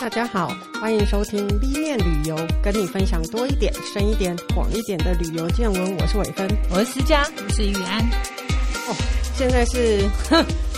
[0.00, 5.96] 大家好，欢迎收听 B 面旅游，跟你分享多一点、深一点、广一点的旅游见闻。
[5.96, 7.98] 我是伟芬，我是思佳，我是玉安。
[8.88, 8.94] 哦，
[9.34, 10.08] 现在是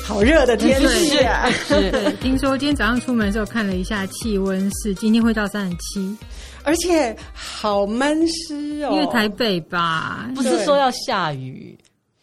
[0.06, 1.46] 好热的天气啊！
[1.50, 6.16] 是 听说今天早上出门的时候看了一下气温，是今天会到三十七，
[6.64, 8.92] 而且好闷湿哦。
[8.94, 11.76] 因为台北吧，不是说要下雨。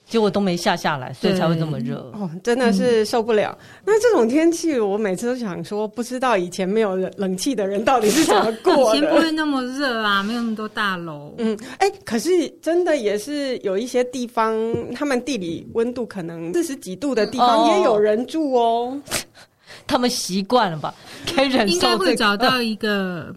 [0.10, 3.58] 结果都没下下来，所以才会这么热哦，真的是受不了。
[3.60, 8.96] 嗯、那这种天气，我每次都想说，不知道以前没有冷气的人到底是怎么过的。
[8.98, 11.36] 以前不会那么热啊，没有那么多大楼。
[11.38, 12.30] 嗯，哎、欸，可是
[12.62, 14.56] 真的也是有一些地方，
[14.94, 18.64] 他们地理温度可能四十几度的地方也有人住哦。
[18.64, 19.02] 哦
[19.86, 20.94] 他们习惯了吧？
[21.36, 21.94] 可以忍受、这个。
[21.94, 23.34] 应该会找到一个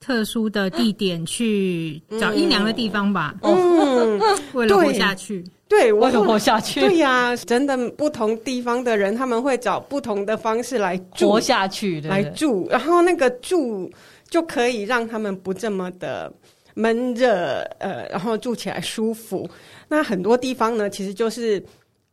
[0.00, 3.34] 特殊的地点去找阴凉的地方吧。
[3.42, 4.18] 嗯，
[4.54, 5.44] 为了活下去。
[5.76, 6.80] 对，我怎么活下去？
[6.80, 13.90] 对呀、啊，真的不同地方的人，他们会找不同的方式来活下去，对对来住，然后那个住
[14.30, 16.32] 就可以让他们不这么的
[16.74, 19.48] 闷热，呃，然后住起来舒服。
[19.88, 21.60] 那很多地方呢，其实就是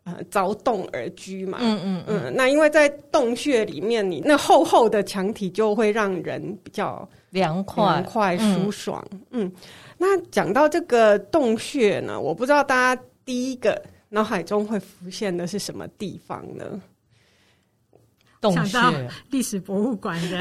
[0.05, 2.33] 呃凿洞而居嘛，嗯嗯嗯。
[2.35, 9.05] 那因为在洞穴里面，你那厚厚的墙体就会让人比较凉快、凉快、舒爽。
[9.29, 9.51] 嗯，嗯，
[9.99, 13.01] 那讲到这个洞穴呢，我不知道大家。
[13.25, 16.65] 第一个脑海中会浮现的是什么地方呢？
[18.41, 20.39] 洞穴，想到历史博物馆的，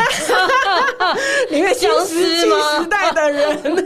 [1.51, 3.63] 因为新石器时代的人，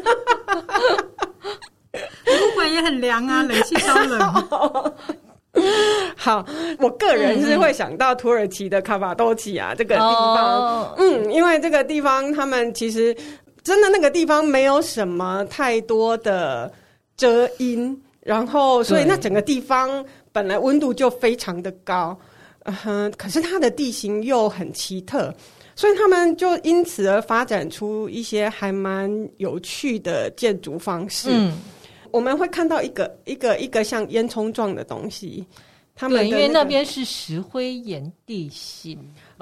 [2.25, 4.20] 博物馆也很凉啊， 冷气超冷。
[6.17, 6.47] 好，
[6.79, 13.12] 我个人是会想到土耳其的卡巴多奇亚这个地方，嗯，因为这个地方他们其实
[13.64, 16.73] 真的那个地方没有什么太多的
[17.17, 18.01] 遮阴。
[18.25, 22.19] 然后，所以那整个地方本来温度就非常的高，
[22.64, 25.33] 嗯哼，可是它的地形又很奇特，
[25.77, 31.29] 所以他们就因此而发展出一些还蛮有趣的建筑方式。
[31.30, 31.52] 嗯，
[32.11, 35.45] 我们会看到一个一个一个像烟囱状的东西，
[35.95, 38.98] 他们、那个、因为那边是石灰岩地形。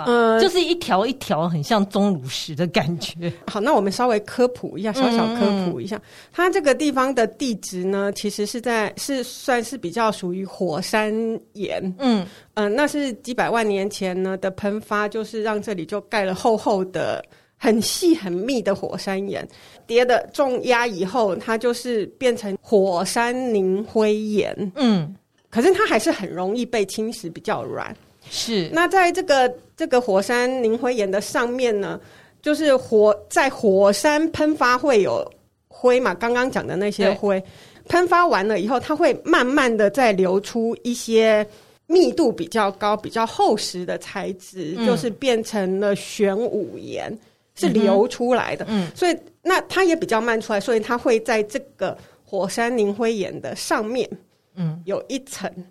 [0.06, 3.32] 嗯，就是一条一条很像钟乳石的感觉。
[3.46, 6.02] 好，那我们稍微科普一下，小小科普一下，嗯、
[6.32, 11.12] 它这个地方的地质呢，其实是在是算是比较属于火山
[11.52, 11.82] 岩。
[11.98, 17.24] 嗯嗯、呃，那是几百万年前呢的喷发，就是让这里就盖了厚厚的、
[17.56, 19.46] 很细很密的火山岩，
[19.86, 24.72] 叠的重压以后，它就是变成火山凝灰岩。
[24.76, 25.14] 嗯，
[25.50, 27.94] 可是它还是很容易被侵蚀，比较软。
[28.34, 32.00] 是，那在这个这个火山凝灰岩的上面呢，
[32.40, 35.30] 就是火在火山喷发会有
[35.68, 37.42] 灰嘛，刚刚讲的那些灰，
[37.88, 41.46] 喷发完了以后，它会慢慢的再流出一些
[41.86, 47.14] 密度比较高、比较厚实的材质，嗯、就是变成了玄武岩，
[47.54, 48.64] 是流出来的。
[48.66, 54.08] 嗯，所以那它也比较慢出来，所以它会在这个火山凝灰岩的上面，
[54.54, 55.52] 嗯，有一层。
[55.54, 55.64] 嗯，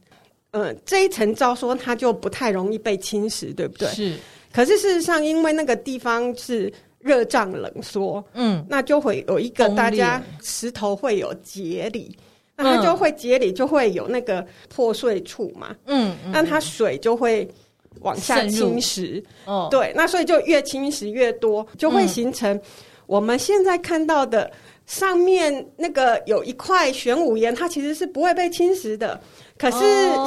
[0.86, 3.88] 这一层照说它就不太容易被侵蚀，对不对？
[3.90, 4.18] 是。
[4.54, 12.14] 可是事实上，因为那个地方是热胀冷缩，嗯，那就会有一个大家石头会有节理，
[12.58, 17.48] 嗯、那它就会节理，就会有那个破碎处嘛，嗯，那它水就会
[18.02, 22.60] 往下侵蚀，哦，对，那所以就越侵蚀越多，就会形成
[23.08, 24.52] 我们现在看到的
[24.86, 29.18] 上面那个有一块玄武岩，它其实是不会被侵蚀的。
[29.62, 29.78] 可是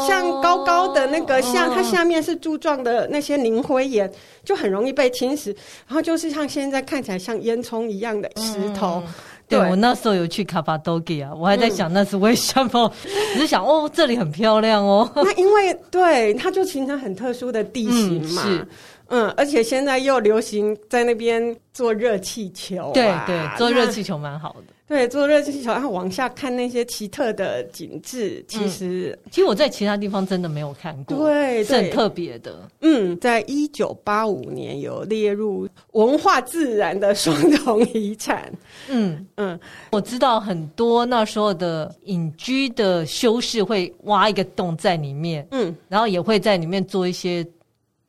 [0.07, 4.09] 像高高的那个，像它下面是柱状的那些凝灰岩，
[4.45, 5.49] 就很容易被侵蚀。
[5.89, 9.03] 然后就是像现在看起来像烟囱一样的石头。
[9.49, 12.91] 对，我那时候有去卡巴多吉啊，我还在想那是为什么，
[13.35, 15.11] 只是想哦，这里很漂亮哦。
[15.17, 18.43] 那因为对，它就形成很特殊的地形嘛。
[18.43, 18.67] 是，
[19.09, 22.91] 嗯，而且现在又流行在那边坐热气球。
[22.95, 24.73] 对对，坐热气球蛮好的。
[24.87, 32.69] 对，坐热气球，然后往下看那些奇特的景致，其实、嗯，其实我在其他地方真的没有看过，对，是很特别的。
[32.83, 38.53] 嗯，在一九八五年有列入文化自然的双重遗产。
[38.91, 39.61] 嗯嗯，嗯
[39.91, 47.43] 我知道很多那时候的隐居的修士会挖一个洞在里面，嗯，然后也会在里面做一些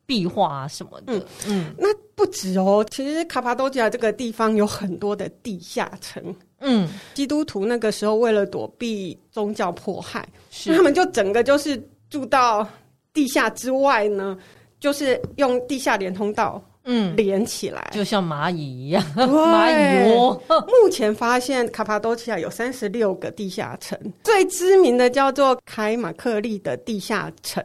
[0.06, 1.12] 壁画啊什么的。
[1.12, 6.34] 嗯，嗯那不止哦，其实卡帕多奇亚这个地方有很多的地下城。
[6.60, 12.66] 嗯，基督徒那个时候为了躲避宗教迫害，是他们就整个就是住到
[13.12, 14.38] 地下之外呢，
[14.80, 20.42] 就是用地下连通道，嗯，连起来，就像蚂蚁一样，对蚂蚁窝。
[20.48, 27.62] 目前发现卡帕多奇亚有三十六个地下城，最知名的叫做凯马克利的地下城。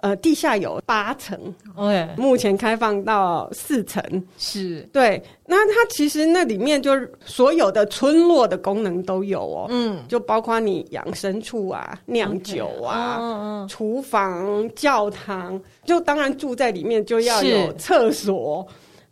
[0.00, 1.38] 呃，地下有八层
[1.74, 4.02] ，OK，目前开放到四层，
[4.38, 5.22] 是对。
[5.46, 18.66] 那它其实那里面就是所有的村落的功能都有哦，嗯，就包括你养牲畜啊、酿酒啊、okay, 厨房、教堂，就当然住在里面就要有厕所，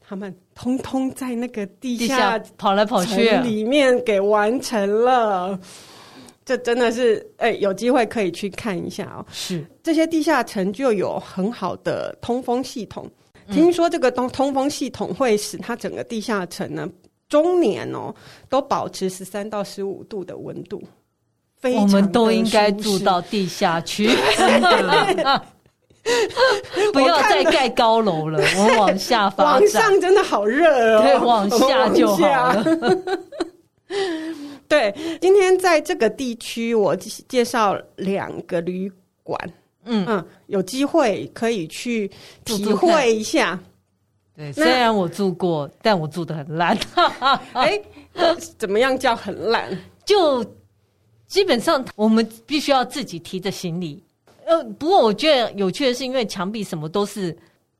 [0.07, 5.59] 他们通通在那个地下跑来跑去里面给完成了。
[6.45, 9.25] 这真的是哎，有机会可以去看一下哦。
[9.33, 13.09] 是这些地下城就有很好的通风系统，
[13.49, 16.89] 嗯、听说这个通通风系统会使它整个地下城呢，
[17.29, 18.15] 中年哦
[18.49, 20.83] 都保持十三到十五度的温度。
[21.63, 24.07] 我们都应该住到地下去，
[26.93, 29.63] 不要再盖高楼了，我们往下发展。
[29.63, 32.63] 往上真的好热哦，对，往下就好了。
[34.69, 38.91] 对，今天在这个地区，我介绍两个旅
[39.23, 39.39] 馆，
[39.85, 42.11] 嗯嗯，有机会可以去
[42.45, 43.59] 体会一下。
[44.37, 46.77] 对，虽然我住过，但我住的很烂。
[47.53, 47.81] 哎，
[48.59, 49.77] 怎么样叫很烂？
[50.05, 50.45] 就
[51.27, 54.03] 基本上我们必须要自己提着行李。
[54.47, 57.37] 呃，不过我觉得有趣的是，因为墙壁什么都是。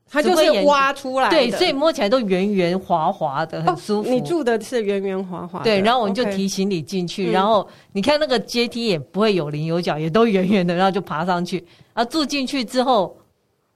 [0.09, 4.09] 它就是挖出来的，对，所以摸起来都圆圆滑滑的，很舒服。
[4.09, 5.81] 哦，你住的是圆圆滑滑的，对。
[5.81, 11.57] 然后我们就提行李进去.然后你看那个阶梯也不会有棱有角，也都圆圆的，然后就爬上去。
[11.93, 13.17] 然后住进去之后，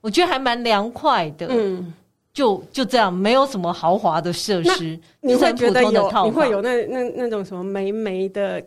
[0.02, 1.48] 我觉得还蛮凉快的。
[1.50, 1.94] 嗯，
[2.31, 8.64] 就就这样，没有什么豪华的设施，你会觉得有，你会有那那那种什么霉霉的。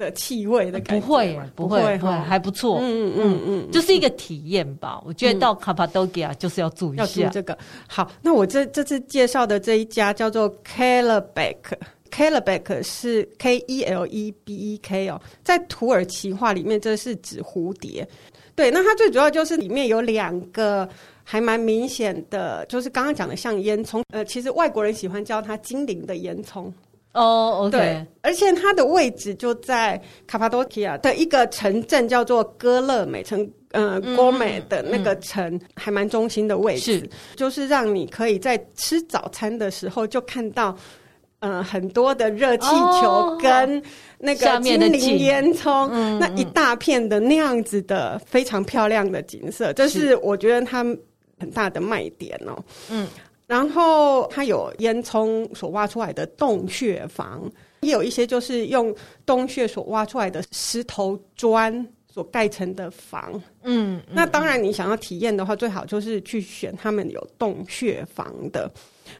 [0.00, 2.78] 的气味的感觉，不会，不会，不会，还不错。
[2.80, 5.00] 嗯嗯嗯嗯，就是一个体验吧。
[5.04, 7.56] 我觉得到卡帕多吉亚就是要注意一下这个。
[7.86, 18.08] 好，那我这这次介绍的这一家叫做 Kelebek，Kelebek 是 K E L E B E K 哦，在土耳其话里面这是指蝴蝶。
[18.54, 20.88] 对，那它最主要就是里面有两个
[21.22, 24.02] 还蛮明显的，就是刚刚讲的像烟囱。
[24.12, 26.72] 呃，其实外国人喜欢叫它精灵的烟囱。
[27.12, 40.76] 哦、oh，OK，对，而且它的位置就在卡帕多奇亚的一个城镇，叫做哥勒美城，呃，戈美的那个城，嗯、还蛮中心的位置，是，就是让你可以在吃早餐的时候就看到，
[41.40, 42.68] 呃，很多的热气
[43.00, 43.82] 球跟
[44.16, 45.88] 那个精灵烟囱，
[46.20, 49.50] 那一大片的那样子的非常漂亮的景。
[49.50, 50.84] 色，这是我觉得它
[51.40, 52.56] 很大的卖点哦，
[52.88, 53.08] 嗯。
[53.50, 57.50] 然后它有烟囱所挖出来的洞穴房，
[57.80, 58.94] 也有一些就是用
[59.26, 63.32] 洞穴所挖出来的石头砖所盖成的房。
[63.64, 68.70] 嗯，嗯，那当然你想要体验的话，最好就是去选他们有洞穴房的。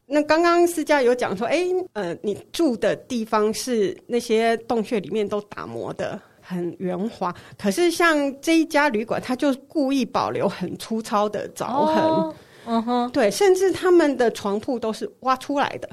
[0.05, 12.01] 那刚刚思佳有讲说，哎，呃，你住的地方是那些洞穴里面都打磨的很圆滑，可是像这一家旅馆，它就故意保留很粗糙的凿痕。
[12.01, 12.33] 哦
[12.65, 15.89] 嗯哼，对，甚至他们的床铺都是挖出来的，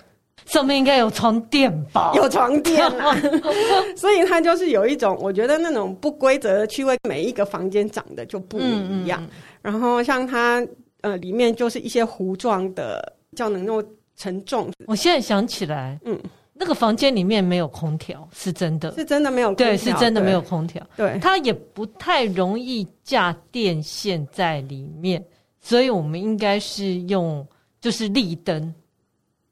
[0.46, 2.12] 上面应该有床垫吧？
[2.14, 3.16] 有床垫啊，
[3.96, 9.22] 所以它就是有一种，我觉得那种不规则的趣味，每一个房间长得就不一样。
[9.22, 9.30] 嗯嗯，
[9.62, 10.66] 然后像它
[11.00, 13.82] 呃，里面就是一些糊状的，较能够
[14.16, 14.70] 承重。
[14.86, 16.18] 我现在想起来，嗯，
[16.52, 20.84] 那个房间里面没有空调，是真的，是真的没有空调，对，是真的没有空调。
[20.96, 25.24] 对，它也不太容易架电线在里面。
[25.60, 27.46] 所以我们应该是用
[27.80, 28.74] 就是立灯，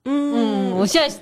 [0.05, 1.17] 嗯，嗯，我现在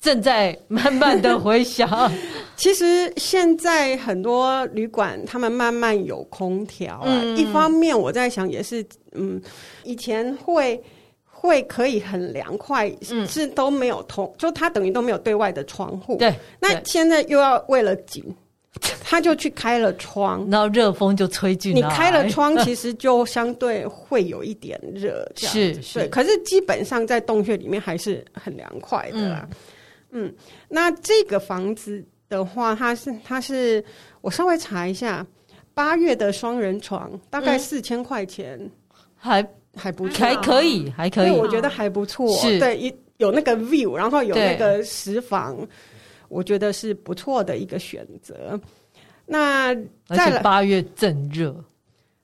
[0.00, 2.10] 正在慢慢的回想，
[2.56, 7.20] 其实现在很多旅馆他们慢慢有空调了。
[7.22, 9.40] 嗯，一方面我在想也是，嗯，
[9.84, 10.82] 以前会
[11.24, 18.24] 会可以很凉快，嗯，是都没有通，就它等于都没有对外的窗户，对，那现在又要为了紧。
[19.02, 21.80] 他就去开了窗，然后热风就吹进来。
[21.80, 26.06] 你开了窗， 其实就相对会有一点热，是是。
[26.06, 29.48] 可是基本上在洞穴里面还是很凉快的啦。
[30.12, 30.34] 嗯，嗯，
[30.68, 33.84] 那这个房子的话，它是它是
[34.20, 35.26] 我稍微查一下，
[35.74, 38.70] 八月的双人床大概四千块钱，嗯、
[39.16, 42.28] 还还不错，还可以，还可以，我觉得还不错。
[42.36, 45.58] 是，对，有有那个 view，然后有那个石房。
[46.30, 48.58] 我觉得是不错的一个选择。
[49.26, 49.74] 那
[50.06, 51.54] 在八月正热，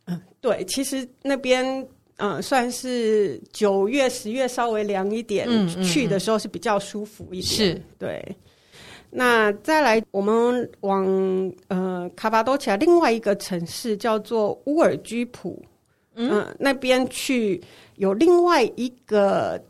[0.06, 1.86] 嗯，对，其实那边
[2.16, 7.44] 嗯算是九月、十月稍微凉一点，嗯嗯嗯，去的时候是比较舒服一点。
[7.44, 8.36] 是，对。
[9.10, 15.62] 那再来，我们往呃卡巴多奇亚另外一个城市叫做乌尔居普，
[16.14, 17.62] 嗯，呃，那边去
[17.96, 19.62] 有另外一个。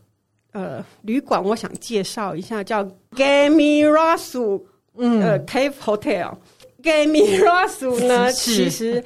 [0.56, 2.82] 呃，旅馆我想介绍一下，叫
[3.14, 4.62] Gamirasu，
[4.96, 6.34] 嗯，呃，Cave Hotel。
[6.82, 9.04] Gamirasu 呢，其实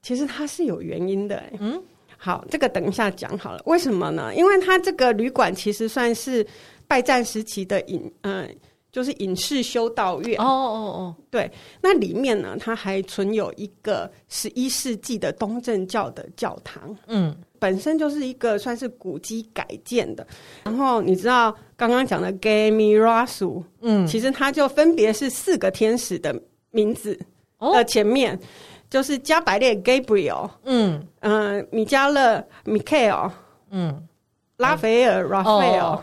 [0.00, 1.82] 其实它是有原因的，嗯，
[2.16, 3.60] 好，这个等一下讲好了。
[3.66, 4.32] 为什么呢？
[4.36, 6.46] 因为它这个旅馆其实算是
[6.86, 8.54] 拜占时期的隐，嗯、呃，
[8.92, 10.38] 就是隐士修道院。
[10.38, 11.50] 哦哦哦，对。
[11.80, 16.96] 那里面呢，它还存有一个十一世纪的东正教的教堂。
[17.08, 20.26] 嗯，本身就是一个算是古迹改建的。
[20.64, 26.34] 然后你知道刚刚讲的 Gemayrasu，嗯，其实它就分别是四个天使的
[26.70, 27.18] 名字
[27.60, 28.34] 的前面。
[28.34, 28.38] 哦
[28.88, 33.32] 就是加百列 Gabriel，嗯嗯、呃，米迦勒 Michael，
[33.70, 34.06] 嗯，
[34.58, 36.00] 拉斐尔 Raphael。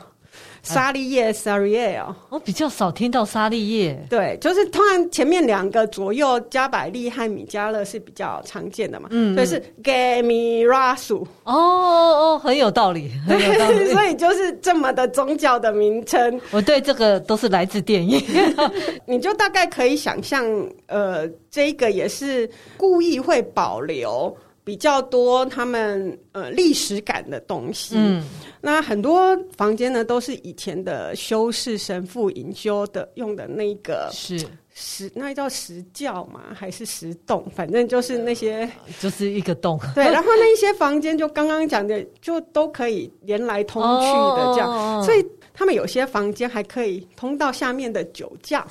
[0.63, 4.01] 沙利叶 Sariel，我比较少听到沙利叶。
[4.09, 11.25] 对，就是通常前面两个左右加百利和米加勒是比较常见的嘛，嗯，所以是 Gamirasu。
[11.43, 13.91] 哦哦，很有道理， 很有道理。
[13.91, 16.39] 所以就是这么的宗教的名称。
[16.51, 18.21] 我对这个都是来自电影，
[19.05, 20.45] 你就大概可以想象，
[20.87, 27.95] 呃，这个也是故意会保留比较多他们呃历史感的东西。
[27.97, 28.23] 嗯。
[28.65, 34.39] 那很多房间呢，都是以前的修士神父隐修的用的那个是
[34.73, 37.45] 石，那叫石窖嘛，还是石洞？
[37.53, 38.69] 反正就是那些，
[39.01, 39.77] 就是一个洞。
[39.93, 48.65] 对，然后那一些房间就刚刚讲的，就都可以连来通去的这样，哦、所以他们有些房间还可以通到下面的酒窖。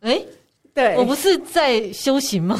[0.00, 0.28] 哎、欸，
[0.72, 2.58] 对，我不是在修行吗？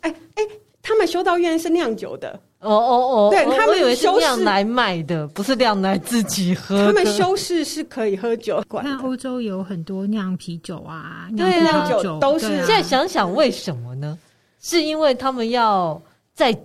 [0.00, 2.40] 哎哎、欸欸，他们修道院是酿酒的。
[2.66, 6.86] 哦哦哦，对，他们以为是酿来卖的，不是酿来自己喝。
[6.86, 8.62] 他们修士是可以喝酒。
[8.82, 12.46] 那欧洲有很多酿啤酒啊，对啊，酿酒都是。
[12.46, 14.18] 现在想想为什么呢？
[14.60, 16.00] 是因为他们要
[16.34, 16.56] 在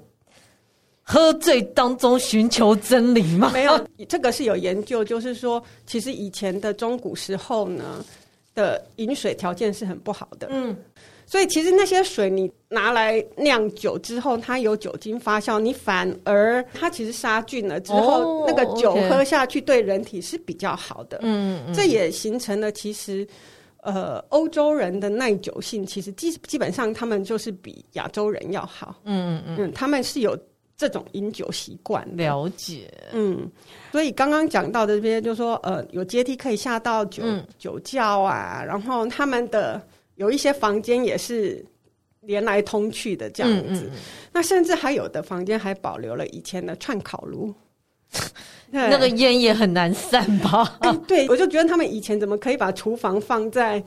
[1.04, 3.52] 喝醉当中寻求真理吗？
[3.54, 3.80] 没有，
[4.10, 8.04] 这个是有研究，就是说，其实以前的中古时候呢
[8.56, 10.48] 的饮水条件是很不好的。
[10.50, 10.76] 嗯。
[11.32, 21.20] 所以其实那些水你拿来酿酒之后，它有酒精发酵，你反而它其实杀菌了之后，那个酒喝下去对人体是比较好的。
[21.22, 23.26] 嗯嗯，这也形成了其实
[23.78, 28.94] 呃欧洲人的耐久性，其实基基本上他们就是比亚洲人要好。
[29.06, 30.38] 嗯嗯嗯，他们是有
[30.76, 32.06] 这种饮酒习惯。
[32.18, 32.94] 了解。
[33.14, 33.50] 嗯，
[33.94, 39.82] 所以刚刚讲到的这边就是说呃有阶梯可以下到酒、嗯、酒窖啊，然后他们的。
[40.22, 41.66] 有一些房间也是
[42.20, 44.00] 连来通去的这样子，嗯嗯、
[44.32, 47.52] 那甚至还有的房间还保留了以前的串烤炉，
[48.70, 50.78] 那个烟也很难散吧？
[50.82, 53.84] 哎，对，我就觉得他们以前怎么可以把厨房放在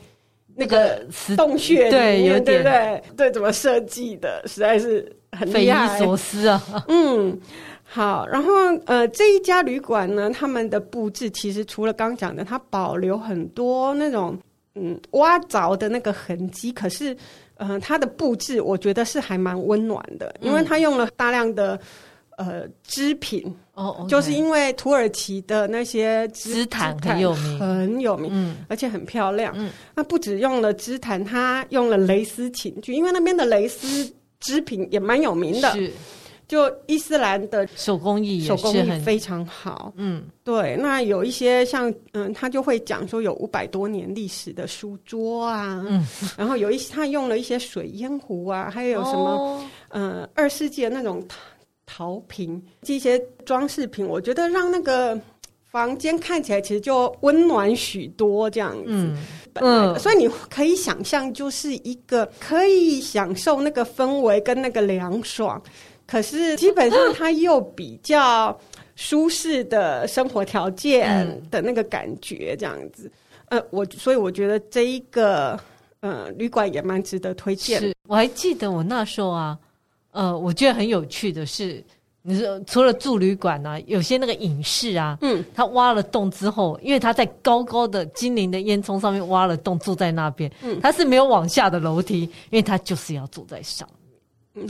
[0.57, 6.85] 那个洞穴里面，对，有点对对，对，怎么设计的，实在是很，匪夷所思啊。
[6.89, 7.41] 嗯，
[7.85, 8.51] 好，然后
[8.87, 14.37] 呃，这一家旅馆呢，他们的布置其实除了刚讲的，它保留很多那种。
[14.75, 17.17] 嗯，挖凿的那个痕迹，可是，
[17.57, 21.79] 呃，它的布置我觉得是还蛮温暖的，因为它用了大量的
[22.37, 29.53] 呃织品哦，嗯、就是因为土耳其的那些织毯很有名，很有名，嗯，而且很漂亮。
[29.57, 35.71] 嗯，那不止用了织毯，它用了蕾丝寝具，因为那边的蕾丝织品也蛮有名的。
[35.73, 35.93] 是。
[36.47, 39.93] 就伊斯兰的手工艺，手工艺非常好。
[39.97, 40.77] 嗯，对。
[40.77, 51.25] 那有一些像，嗯，他就会讲说有五百多年历史的书桌啊，嗯，然后有一些他用了一些水烟壶啊，还有什么，哦、呃，二世纪的那种
[51.87, 55.19] 陶陶瓶，这些装饰品，我觉得让那个
[55.71, 58.85] 房间看起来其实就温暖许多这样子。
[58.87, 59.17] 嗯，
[59.55, 65.63] 嗯，所以你可以想象，就是一个可以享受那个氛围跟那个凉爽。
[66.07, 68.57] 可是基本上，它又比较
[68.95, 73.11] 舒适的生活条件的那个感觉，这样子。
[73.49, 75.59] 嗯、呃，我所以我觉得这一个
[76.01, 77.81] 呃旅馆也蛮值得推荐。
[77.81, 79.59] 是，我还记得我那时候啊，
[80.13, 81.83] 呃，我觉得很有趣的是，
[82.23, 94.04] 你说除了住旅馆啊，有些那个影视啊，嗯，他挖了洞之后，因为他在高高的精灵的烟囱上面挖了洞，住在那边，嗯，他是没有往下的楼梯，因为他就是要住在上面。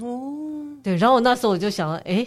[0.00, 2.26] 哦，对，然后我那时候我就想了，哎，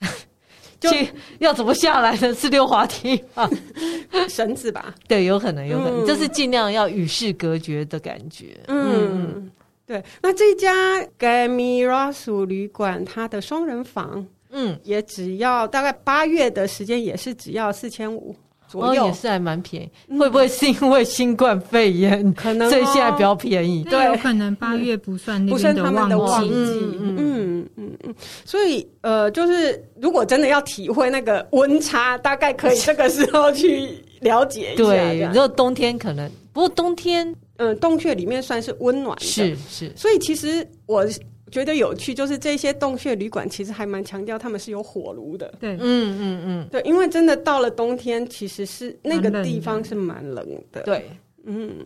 [0.78, 0.90] 就
[1.38, 2.34] 要怎么下来呢？
[2.34, 3.48] 是溜滑梯啊，
[4.28, 4.94] 绳子吧？
[5.08, 8.58] 对，有可能，有可能，嗯、就是尽量要与世隔绝的感觉。
[8.68, 9.50] 嗯，嗯
[9.86, 10.02] 对。
[10.22, 18.34] 那这家 Gemayrasu 旅馆，它的双人房，嗯，也只要大概八月的时间，也是只要四千五。
[18.70, 22.32] 左右也是还蛮便宜，嗯、会不会是因为新冠肺炎？
[22.34, 23.82] 可能、哦，所以现在比较便宜。
[23.82, 26.50] 对，有可能八月不算那边的旺季。
[26.52, 33.88] 嗯嗯嗯嗯，所以呃，就是如果真的要体会那个温差，大概可以这个时候去
[34.20, 34.84] 了解一下。
[34.84, 39.24] 对，然后冬天可能，不过冬天，嗯，洞穴里面算是温暖的。
[39.24, 41.04] 是是，所以其实我
[41.50, 45.52] 觉得有趣，就是这些洞穴旅馆其实还蛮强调他们是有火炉的。
[45.60, 50.82] 对，嗯嗯嗯，对，因为真的到了冬天，其实是那个地方是蛮冷的。
[50.82, 51.10] 对，
[51.44, 51.84] 嗯。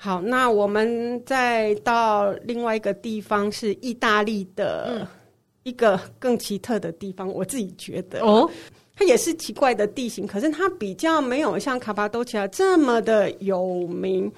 [0.00, 5.04] 好，那我们再到另外一个地方，是意大利的
[5.64, 7.26] 一个更奇特的地方。
[7.26, 8.48] 我自己觉得哦，
[8.94, 14.30] 它也是奇怪的地形，可是它比较没有像卡巴多奇亚这么的有名。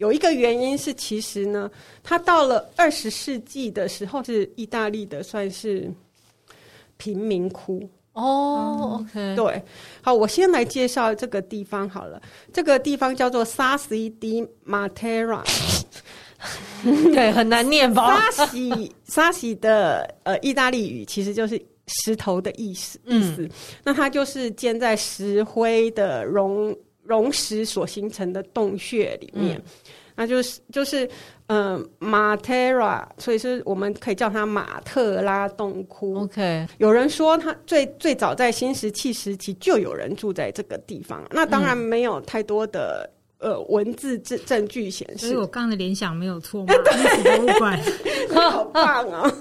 [0.00, 1.70] 有一个原因是，其实呢，
[2.02, 5.92] 它到了二十世纪的时候，是意大利的算是
[6.96, 7.86] 贫民窟。
[8.14, 9.62] 哦、oh，OK，对，
[10.00, 12.20] 好，我先来介绍这个地方好了。
[12.50, 15.44] 这个地方叫做 Sassi di Matera，
[16.82, 23.42] 对，很难念吧？Sassi，Sassi 的呃意大利语其实就是石头的意思，意思。
[23.42, 23.50] 嗯、
[23.84, 26.74] 那它就是建在石灰的溶
[27.10, 29.58] 溶石所形成的洞穴里面。
[29.58, 29.62] 嗯
[30.16, 31.08] 那就是就是
[31.46, 36.14] 嗯，马特拉，所以是我们可以叫它马特拉洞窟。
[36.18, 45.28] OK，有人说它最最早在新石器时期就有人住在这个地方，那当然没有太多的、嗯、呃文字证证据显示。
[45.28, 46.74] 所以我刚刚的联想没有错吗？
[47.24, 47.80] 博物馆，
[48.50, 49.34] 好棒啊！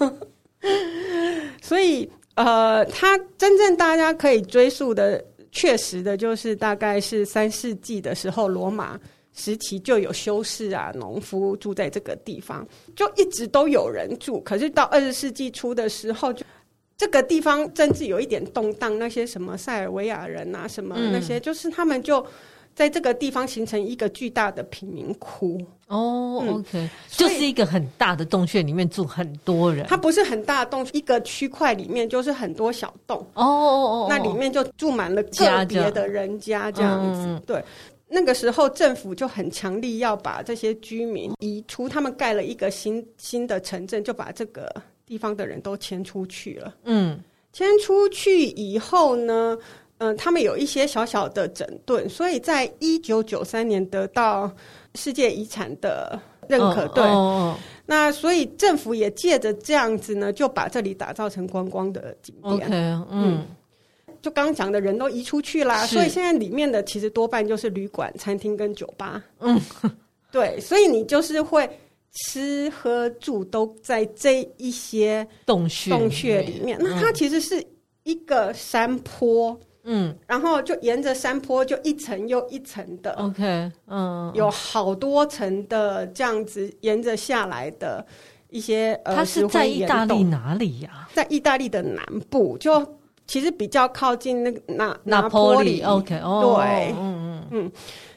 [1.62, 9.00] 所以呃，它真正大家可以追溯的，确实的就是大概是三世纪的时候，罗马。
[9.32, 14.42] 时期就有修士啊、农夫住在这个地方，就一直都有人住。
[14.42, 16.44] 可是到二十世纪初的时候，就
[16.98, 22.26] 这个地方政治有一点动荡，那些什么塞尔维亚人啊，什么那些，嗯、就是他们就
[22.80, 25.60] 在这个地方形成一个巨大的贫民窟。
[25.88, 29.86] 哦、嗯、，OK，就是一个很大的洞穴里面住很多人。
[29.90, 33.18] 它不是很大的洞，一个区块里面就是很多小洞。
[33.34, 37.62] 哦哦哦，那里面就住满了个别的人家这样子，嗯、对。
[38.08, 44.74] 那个时候，政府就很强力要把这些居民移出，他们盖了一个新新的城镇，就把这个
[45.06, 46.74] 地方的人都迁出去了。
[46.86, 47.20] 嗯，
[47.52, 49.58] 迁出去以后呢，
[50.00, 54.52] 嗯、呃，他们有一些小小的整顿，所以在一九九三年得到
[54.96, 56.20] 世界遗产的
[56.50, 56.88] 认可。
[56.90, 62.54] 对，哦哦、那所以政府也借着这样子呢，就把这里打造成观光的景点。
[62.54, 63.08] OK，嗯。
[63.12, 63.48] 嗯
[64.22, 69.24] 就刚刚讲的人都移出去啦，所以现在里面的其实多半就是旅馆、餐厅跟酒吧。
[69.40, 69.58] 嗯，
[70.30, 71.66] 对，所以你就是会
[72.12, 76.78] 吃喝住都在这一些洞穴洞穴里面。
[76.82, 77.66] 那它其实是
[78.04, 79.58] 一个山坡，
[79.92, 83.12] 嗯，然后就沿着山坡就一层又一层的。
[83.14, 88.06] OK，嗯，有好多层的这样子沿着下来的
[88.50, 91.10] 一些呃，它是在意大利哪里呀？
[91.14, 92.96] 在意大利的南部就。
[93.30, 97.72] 其实比较靠近那个拿拿坡里，OK，哦，对，嗯嗯嗯，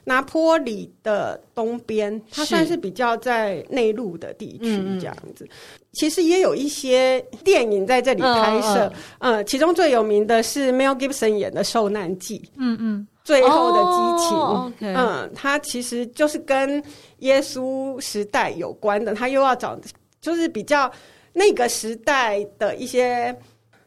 [0.05, 5.47] 拿坡里的东边，它算是比较在内陆的地区这样子。
[5.93, 14.95] 其实也有一些电影在这里拍摄，嗯，其中最有名的是 Mel Gibson 演的《受难记》，嗯嗯，最后的激情。
[14.95, 16.83] 嗯，它其实就是跟
[17.19, 19.79] 耶稣时代有关的，他又要找
[20.21, 20.91] 就是比较
[21.35, 23.37] 那个时代的一些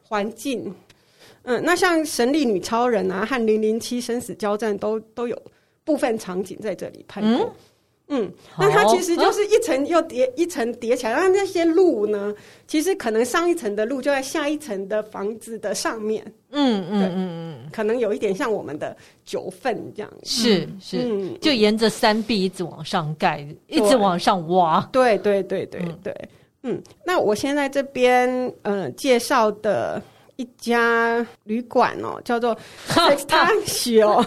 [0.03, 0.73] 环境。
[1.43, 5.41] 嗯，那像《神力女超人》啊，和《零零七生死交战》都都有
[5.83, 7.29] 部分场景在这里拍过。
[7.29, 7.51] 嗯，
[8.07, 12.33] 嗯，那它其实就是一层又叠一层叠起来，那那些路呢，
[12.67, 16.23] 其实可能上一层的路就在下一层的房子的上面。
[16.51, 20.11] 嗯嗯嗯嗯，可能有一点像我们的九份这样。
[20.23, 24.87] 是是，嗯，就沿着山壁一直往上盖，一直往上挖。
[24.91, 26.29] 对对对对对，对，
[26.63, 30.01] 嗯，那我现在这边呃介绍的。
[30.37, 32.53] 一家旅馆哦，叫做
[32.91, 34.21] Xtantio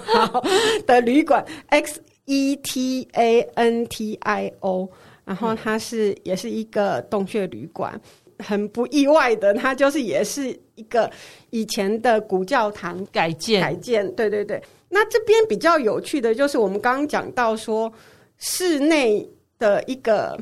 [0.87, 4.87] 的旅馆，X E T A N T I O，
[5.25, 7.99] 然后它是也是一个洞穴旅馆，
[8.38, 11.11] 很不意外的，它就是也是一个
[11.49, 14.62] 以前的古教堂改建改建，对对对。
[14.91, 17.91] 那这边比较有趣的就是我们刚刚讲到说
[18.37, 20.38] 室内的一个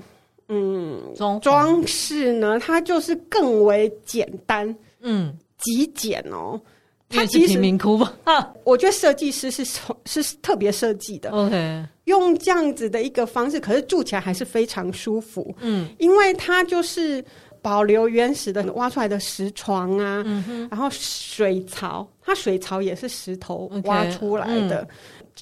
[0.48, 5.32] 嗯装装饰呢，它就是更为简单，嗯。
[5.58, 6.60] 极简哦，
[7.08, 8.12] 它其实贫民窟吧？
[8.24, 11.30] 啊我觉得设计师是是是特别设计的。
[11.30, 15.54] OK，用这样子的一个方式，可是住起来还是非常舒服。
[15.60, 17.24] 嗯，因为它就是
[17.62, 24.82] 保留原始的挖出来的石床啊，嗯、然后水槽，它水槽也是石头挖出来的。
[24.82, 24.88] Okay, 嗯、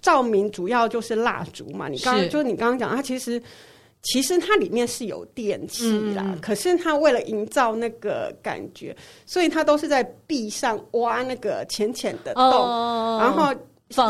[0.00, 1.88] 照明主要就是蜡烛嘛。
[1.88, 3.42] 你刚就是你刚刚讲，它其实。
[4.04, 13.52] 其实它里面是有电器啦，嗯、可是它为了营造那个感觉，所以它都是在壁上挖那个浅浅的洞，哦、然后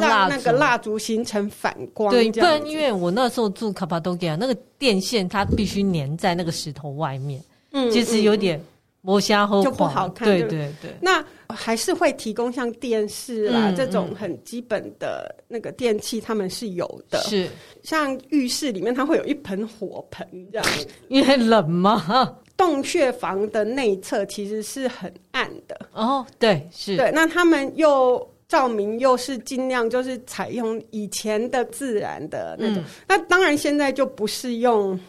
[0.00, 2.10] 让那个蜡烛形成反光。
[2.10, 8.60] 对，不然因为我那时候住卡帕多吉亚，那个电线它必须粘在那个石头外面，嗯，其实有点
[9.00, 10.26] 磨瞎后就不好看。
[10.26, 17.20] 对对对，那还是会提供像电视啦、嗯、这种很基本的那个电器，他们是有的。
[17.22, 17.48] 是
[17.84, 20.66] 像浴室里面，它会有一盆火盆这样，
[21.06, 22.36] 因为冷吗？
[22.56, 25.78] 洞穴房的内侧其实是很暗的。
[25.92, 27.12] 哦，对，是对。
[27.12, 28.28] 那他们又。
[28.46, 35.00] 照明又是尽量就是采用以前的自然的那种，嗯、那当然现在就不是用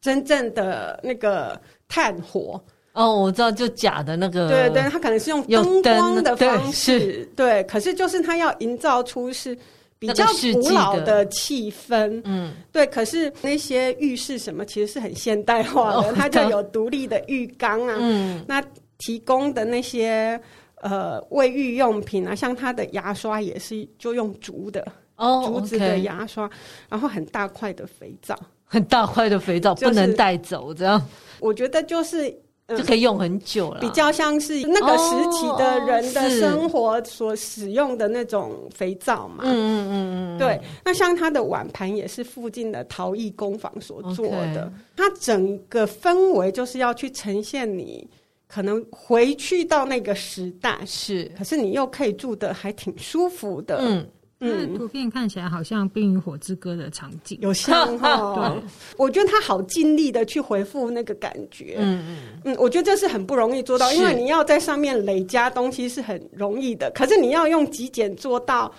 [0.00, 2.60] 真正的那个炭火
[2.92, 9.56] 哦，我知道就假的那个，对对，它可能是用灯光的方式，对，可是就是它要营造出是
[10.00, 18.60] 比较古老的气氛，嗯，对，可是那些浴室什么其实是很现代化的，哦、它就有独立的浴缸啊，嗯，那
[18.98, 20.40] 提供的那些。
[20.82, 24.82] 呃，卫浴用品啊，像它的牙刷也是就用竹的
[25.16, 26.50] 哦，竹子的牙刷、
[26.88, 28.34] 然后很大块的肥皂，
[28.64, 30.98] 很大块的肥皂、就是、不能带走，这样。
[31.38, 32.34] 我觉得就是、
[32.70, 40.60] 嗯、就可以用很久了，比较像是那个时期的人的生活所使用的那种肥皂嘛，嗯嗯嗯嗯，对。
[40.84, 48.08] 那像它的碗盘也是附近的陶艺工坊所做的、它整个氛围就是要去呈现你。
[48.52, 53.76] 可能回去到那个时代是，可是你又可以住的还挺舒服的。
[53.80, 54.04] 嗯
[54.40, 58.34] 嗯，图片看起来好像《冰与火之歌》的场景，有像哈。
[58.34, 58.62] 对，
[58.96, 61.76] 我觉得他好尽力的去回复那个感觉。
[61.78, 68.72] 嗯嗯嗯，我觉得这是很不容易做到，因为你要在上面累加东西是很容易的，可是你要用极简做到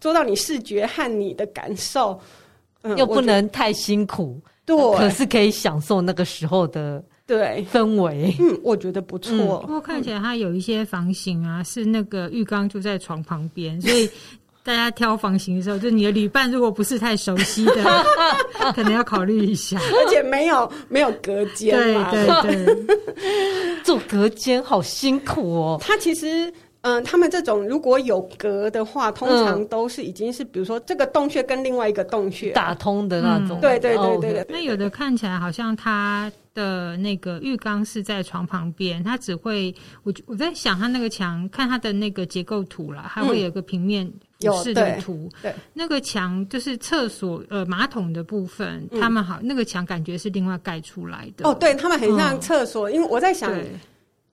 [0.00, 2.20] 做到你视觉和你的感受，
[2.82, 4.40] 嗯、又不能太辛苦。
[4.66, 7.02] 对，可是可以享受那个时候的。
[7.26, 9.58] 对氛围，嗯，我觉得不错。
[9.62, 14.08] 不过、嗯、看起来它有一些房型啊，是那个浴缸就在床旁边，所以
[14.66, 18.04] 大家挑房型的时候，就你的旅伴如果不是太熟悉的，
[18.74, 19.78] 可能要考虑一下。
[19.78, 25.78] 而且没有没有隔间，对对对， 做隔间好辛苦哦。
[25.80, 26.52] 他其实。
[26.86, 33.60] 嗯，他们这种如果有隔的话，通常都是已经是，比如说这个洞穴跟另外一个洞穴打通的那种。
[33.60, 34.46] 对对对对对。
[34.48, 45.28] 那有的看起来好像它的那个浴缸是在床旁边，它只会我我在想它那个墙，看它的那个结构图啦，还会有个平面有视的图。
[45.42, 51.48] 对，那个墙就是厕所呃马桶的部分，他们好那个墙感觉是另外盖出来的。
[51.48, 53.52] 哦，对他们很像厕所，因为我在想。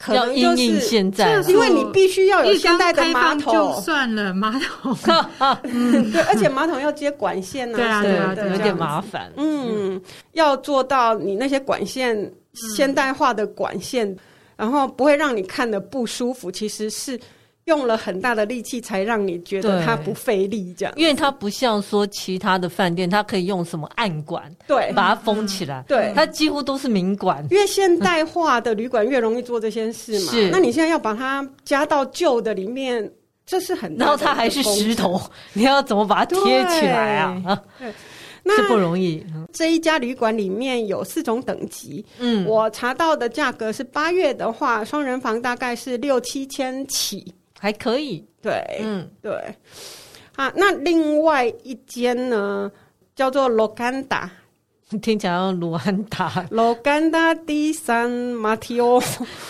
[0.04, 4.98] 可能就是现在，因为你必须要有现代的马桶，就算了马桶，
[5.63, 9.32] 嗯，对，而且马桶要接管线呢，对啊，对啊，有点麻烦。
[9.38, 10.02] 嗯，
[10.34, 12.32] 要做到你那些管线
[12.76, 14.13] 现代化的管线，
[14.58, 17.20] 然后不会让你看的不舒服，其实是。
[17.65, 27.45] 用了很大的力气才让你觉得它不费力，这样，因为它不像说其他的饭店，它可以用什么暗管，对，把它封起来，对，它几乎都是明管。
[27.52, 30.49] 越现代化的旅馆越容易做这些事嘛，是。
[30.49, 33.10] 那你现在要把它加到旧的里面，
[33.45, 35.21] 这是很大的，然后它还是石头，
[35.54, 37.62] 你要怎么把它贴起来啊？
[37.80, 37.93] 对，
[38.43, 39.26] 那是不容易。
[39.54, 47.34] 这一家旅馆里面有四种等级，嗯，我查到的价格是八月的话，双人房大概是六七千起。
[47.63, 49.32] 还可以，对，嗯，对，
[50.36, 52.69] 啊，那另外一间呢，
[53.15, 54.30] 叫做罗甘达，
[55.02, 59.02] 听起来像卢安达，罗甘达第三马提欧，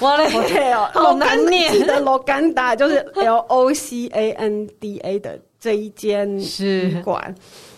[0.01, 1.87] 哇嘞，hotel，好难念。
[1.87, 7.33] 的罗甘达就是 L O C A N D A 的这一间旅馆，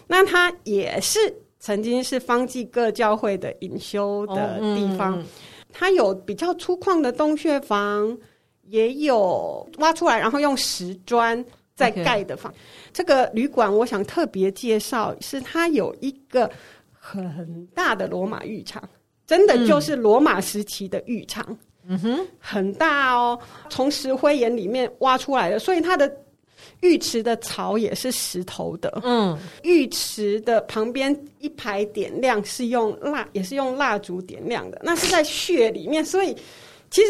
[0.05, 1.17] 那它也是
[1.61, 5.25] 曾经是方济各教会的隐修的地方，哦嗯、
[5.71, 8.17] 它有比较粗犷的洞穴房。
[8.67, 11.43] 也有挖出来，然后用石砖
[11.75, 12.53] 再盖的房。
[12.91, 16.49] 这个旅馆，我想特别介绍，是它有一个
[16.91, 18.81] 很大的罗马浴场，
[19.27, 21.57] 真的就是罗马时期的浴场。
[21.87, 26.11] 嗯哼，很大哦，从石灰岩里面挖出来的，所以它的
[26.81, 29.01] 浴池的槽也是石头的。
[29.03, 36.35] 嗯，浴池的旁边一排点亮是用蜡，也是用蜡烛点亮的，那是在穴里面，所以
[36.89, 37.07] 其实。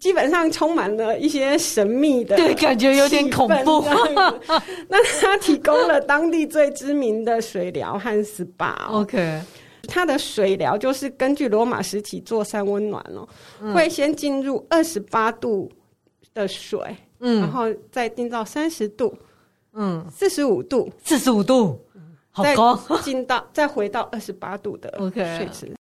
[0.00, 3.84] 基本上充满了一些神秘的，对，感觉有点恐怖。
[4.88, 8.90] 那他提供了当地最知名的水疗和 SPA。
[8.90, 9.42] OK，
[9.86, 13.28] 它的水疗就是根据罗马时期做三温暖哦，
[13.60, 15.70] 嗯、会先进入二十八度
[16.32, 16.80] 的水，
[17.18, 19.14] 嗯，然后再进到三十度，
[19.74, 21.78] 嗯，四十五度，四十五度，
[22.30, 25.74] 好高，进到再回到二十八度的水池，Okay.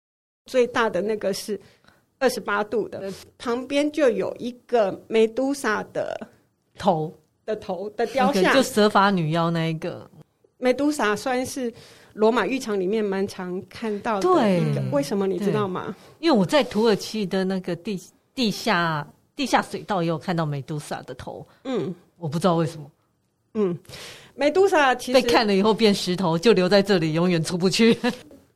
[0.46, 1.58] 最大的那个是。
[2.18, 6.28] 二十八度的旁边就有一个梅杜莎的
[6.76, 7.12] 头
[7.46, 10.10] 的头的雕像，就蛇发女妖那一个。
[10.58, 11.72] 梅杜莎算是
[12.14, 14.28] 罗马浴场里面蛮常看到的
[14.58, 14.80] 一个。
[14.80, 15.94] 对为什么你知道吗？
[16.18, 18.00] 因为我在土耳其的那个地
[18.34, 21.46] 地下地下水道也有看到美杜莎的头。
[21.62, 22.90] 嗯，我不知道为什么。
[23.54, 23.78] 嗯，
[24.34, 27.96] 美杜莎其实被看了以后变石头，就留在这里，永远出不去。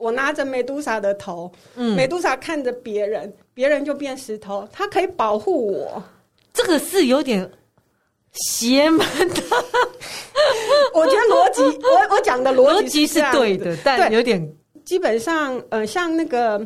[0.03, 6.03] 我拿着美杜莎的头，嗯，美杜莎看着别人，别人就变石头，它可以保护我。
[6.53, 7.49] 这个是有点
[8.33, 9.43] 邪门的。
[10.93, 14.45] 我觉得逻辑，我我讲的逻辑是对的，但有点
[14.85, 16.61] 基本上，呃，像那个，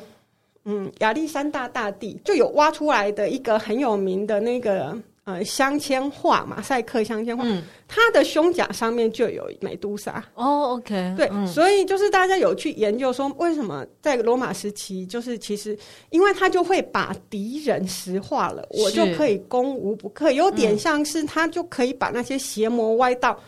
[0.65, 4.97] 嗯，亚历山大大帝就有挖出来的一个很有名的那个。
[5.27, 10.23] 呃，镶嵌画，马赛克镶嵌画，嗯、它的胸甲上面就有美杜莎。
[10.35, 15.79] 哦，OK，对，嗯、所以就是大家有去研究说，为什么在罗马时期，就是其实
[16.11, 23.39] 因为他就会把敌人石化了，我就可以攻无不克，有点像是他就可以把那些邪魔歪道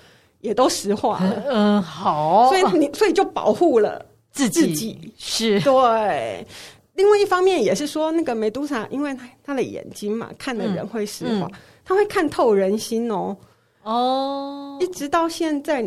[0.41, 1.43] 也都石化了。
[1.47, 6.47] 嗯、 呃，好，所以你所以就保护了自己，自己是对。
[6.95, 11.49] 另外一方面也是说，那个美杜莎，因为他他的眼睛嘛，看的人会石化，
[11.85, 13.37] 他、嗯嗯、会看透人心哦。
[13.83, 15.85] 哦，一直到现在，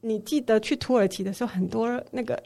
[0.00, 2.40] 你记得去土耳其的时候，很多那个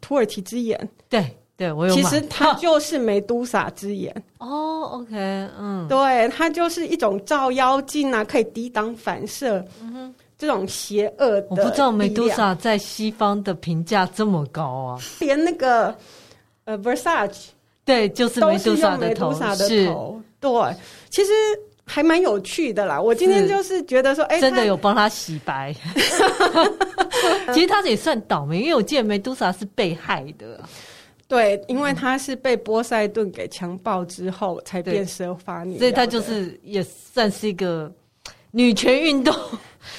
[0.00, 1.94] 土耳其之眼，对对，我有。
[1.94, 4.14] 其实它就是美杜莎之眼。
[4.38, 5.16] 哦，OK，
[5.58, 11.46] 嗯，对，它就是一种照妖镜啊，可以抵挡反射，嗯哼，这种邪恶的。
[11.50, 15.96] 我不知道美杜莎在西方的评价这么高啊，连那个。
[16.66, 17.48] 呃，Versace
[17.84, 19.34] 对，就是美杜莎的头，
[19.68, 19.86] 是，
[20.40, 20.50] 对，
[21.10, 21.30] 其实
[21.84, 23.00] 还蛮有趣的啦。
[23.00, 25.74] 我今天就是觉得说，哎，真的有帮他洗白。
[27.52, 30.60] 其实他也算倒霉，因为我记得美杜莎是被害的。
[31.26, 37.90] 对，因为他是被波塞顿给强暴之后才变蛇发女，所以他就是也算是一个
[38.50, 39.34] 女权运动。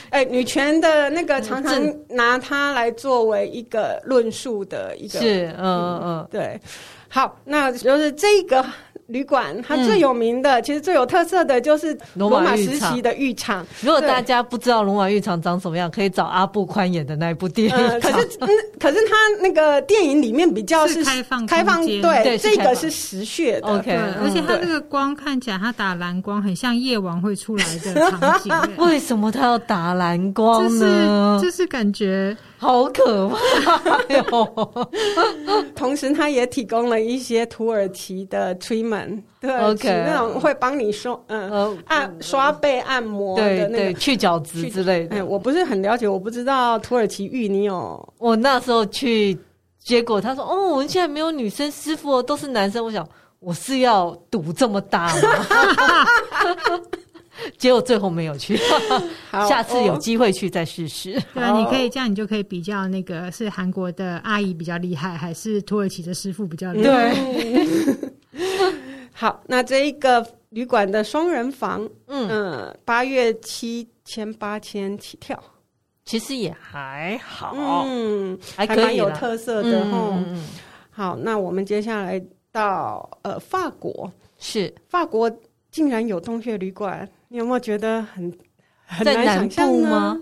[0.09, 6.59] 哎，女权的那个常常拿它来作为一个论述的一个，是，嗯嗯，嗯对。
[7.07, 8.65] 好，那就是这个。
[9.07, 13.65] 旅馆它最有名的，嗯、其实最有特色的就是罗马时期的浴场。
[13.81, 17.75] 如果大家不知道罗马浴场长什么样，可以找阿布宽演的那一部电影。
[17.75, 23.67] 呃、可是， 嗯，可是他那个电影里面比较是开放，开放对，对这个是实穴的。
[23.67, 23.91] OK，
[24.23, 28.51] 而且它那个光看起来，它打蓝光很像夜晚会出来的场景。
[28.83, 31.39] 为什么他要打蓝光呢？
[31.39, 32.35] 就是、就是感觉。
[32.57, 34.87] 好可怕哟！
[35.75, 40.03] 同时，他也提供了一些土耳其的 treatment，对，Okay.
[40.05, 45.17] 那种会帮你刷，嗯，呃、按刷背按摩的那个对对去角质之类的。
[45.17, 48.13] 哎，我不是很了解，我不知道土耳其浴你有。
[48.17, 49.37] 我那时候去，
[49.77, 53.07] 结果他说：“哦，我们现在没有女生师傅，都是男生。”我想，
[53.39, 55.21] 我是要赌这么大吗？
[57.57, 58.57] 结果最后没有去，
[59.31, 61.21] 好下次有机会去再试试。
[61.33, 67.13] 对啊，你可以这样，你就可以比较那个是韩国的阿姨比较厉害，还是土耳其的师傅比较厉害？
[67.13, 68.11] 对。
[69.17, 75.41] 好，那这一个旅馆的双人房，嗯，八月七千八千起跳，
[76.03, 80.09] 其实也还好，嗯，还可以，有特色的哈。
[80.27, 80.43] 嗯、
[80.91, 82.21] 好，那我们接下来
[82.51, 84.73] 到呃法国，是。
[84.89, 85.31] 法国
[85.75, 87.05] 竟然有洞穴旅馆。
[87.27, 88.31] 你有没有觉得很
[88.85, 90.17] 很难想象吗？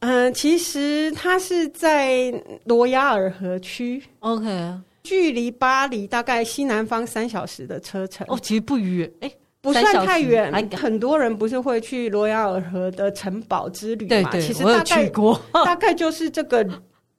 [0.00, 2.30] 嗯、呃，其实它是在
[2.64, 8.26] 罗亚尔河区，OK，距离巴黎大概西南方三小时的车程。
[8.28, 10.52] 哦，其实不远，哎，不算太远。
[10.76, 14.30] 很多人不是会去罗亚尔河的城堡之旅嘛？
[14.30, 16.68] 对对，其实大概去过， 大概就是这个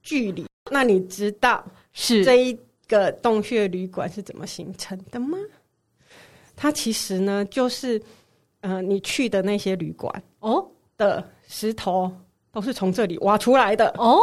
[0.03, 0.45] 距离。
[0.69, 2.55] 那你知道是这一
[2.87, 5.39] 个洞穴旅馆是怎么形成的吗？
[6.61, 7.99] 它其实呢，就是。
[8.63, 10.63] 嗯、呃，你去的那些旅馆哦
[10.95, 12.11] 的石头
[12.51, 14.19] 都是从这里挖出来的哦。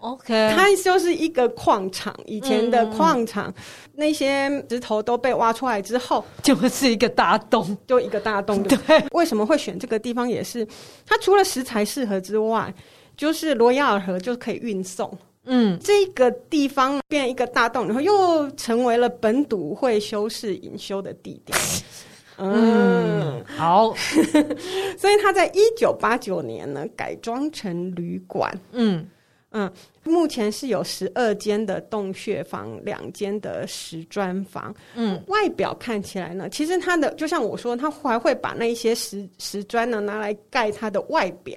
[0.00, 3.54] OK，它就是一个矿场，以前的矿场，嗯、
[3.92, 8.62] 那些石头都被挖出来之后，就是一个大洞，就一个大洞。
[8.62, 8.78] 对，
[9.10, 10.26] 为什么会选这个地方？
[10.26, 10.66] 也是
[11.04, 12.72] 它除了食材适合之外，
[13.14, 15.06] 就是罗亚尔河就可以运送。
[15.44, 21.58] 嗯，这个地方变一个大洞，然后又成为了本笃会修士隐修的地点。
[22.38, 23.94] 嗯，好，
[24.98, 28.52] 所以他在一九八九年呢改装成旅馆。
[28.72, 29.06] 嗯
[29.54, 29.70] 嗯，
[30.02, 34.74] 目前是有十二间的洞穴房，两间的石砖房。
[34.94, 41.54] 嗯，外表看起来呢，其实它的就像我说，他还会把那一些石石砖呢拿来盖它的外表。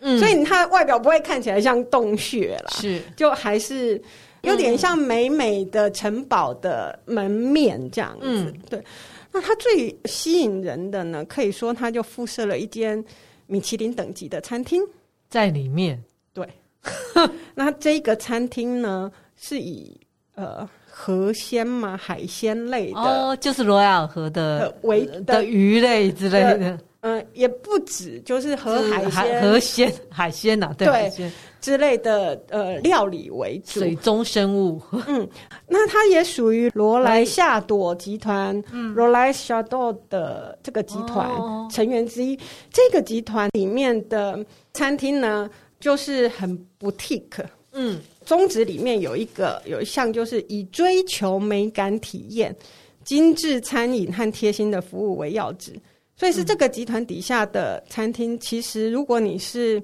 [0.00, 4.00] 嗯，所以它外表不会看起来像洞穴啦，是就还是
[4.42, 8.26] 有点像美美的城堡的门面这样子。
[8.26, 8.82] 嗯，对。
[9.30, 13.04] 那它最吸引人的呢，可以说它就附设了一间
[13.46, 14.82] 米其林等级的餐厅
[15.28, 16.02] 在里面。
[16.32, 16.48] 对，
[17.54, 20.00] 那这个餐厅呢，是以
[20.34, 26.78] 呃河鲜嘛，海鲜类的，哦，就是罗亚尔河的为的，的鱼类之类的。
[27.00, 31.30] 嗯，也不止，就是和海鲜、河鲜、海鲜呐，对，对
[31.60, 34.82] 之类的呃料理为主，水中生物。
[35.06, 35.28] 嗯，
[35.68, 41.30] 那它也属于罗莱夏朵集团，嗯，罗莱夏朵的这个集团
[41.70, 42.36] 成员之一。
[42.72, 52.52] 这个集团里面的餐厅呢，就是很 boutique，嗯，宗旨里面有一个有一项就是以追求美感体验、
[53.04, 55.72] 精致餐饮和贴心的服务为要旨。
[56.18, 59.80] 所以是这个集团底下的餐厅，嗯、其实如果你是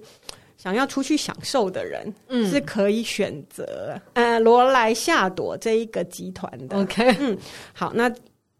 [0.56, 6.76] 想要出去享受的人，嗯，是可以选择呃罗莱夏朵这一个集团的。
[6.76, 7.38] OK，嗯，
[7.72, 8.12] 好，那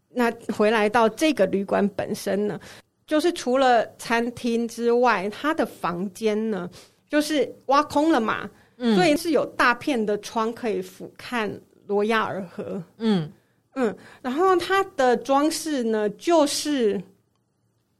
[0.09, 2.57] 那回来到这个旅馆本身呢，
[3.05, 6.69] 就是除了餐厅之外，它的房间呢
[7.09, 11.51] 就是挖空了嘛，嗯，所以是有大片的窗可以俯瞰
[11.87, 13.29] 罗亚尔河，嗯。
[13.77, 17.01] 嗯，然后它的装饰呢就是。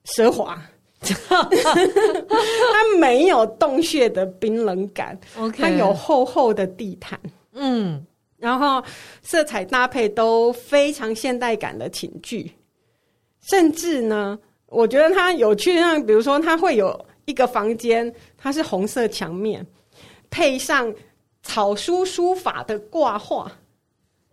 [0.06, 0.62] 奢华，
[1.02, 1.46] 它
[3.00, 5.20] 没有洞穴的冰冷感。
[5.38, 7.20] OK，它有厚厚的地毯，
[7.54, 8.06] 嗯，
[8.38, 8.84] 然后
[9.22, 12.52] 色彩搭配都非常现代感的寝具，
[13.42, 14.38] 甚至呢，
[14.68, 19.66] 我觉得它有趣，像比如说，它会有一个房间，它是红色墙面，
[20.30, 20.94] 配上
[21.44, 23.52] 草书书法的挂画。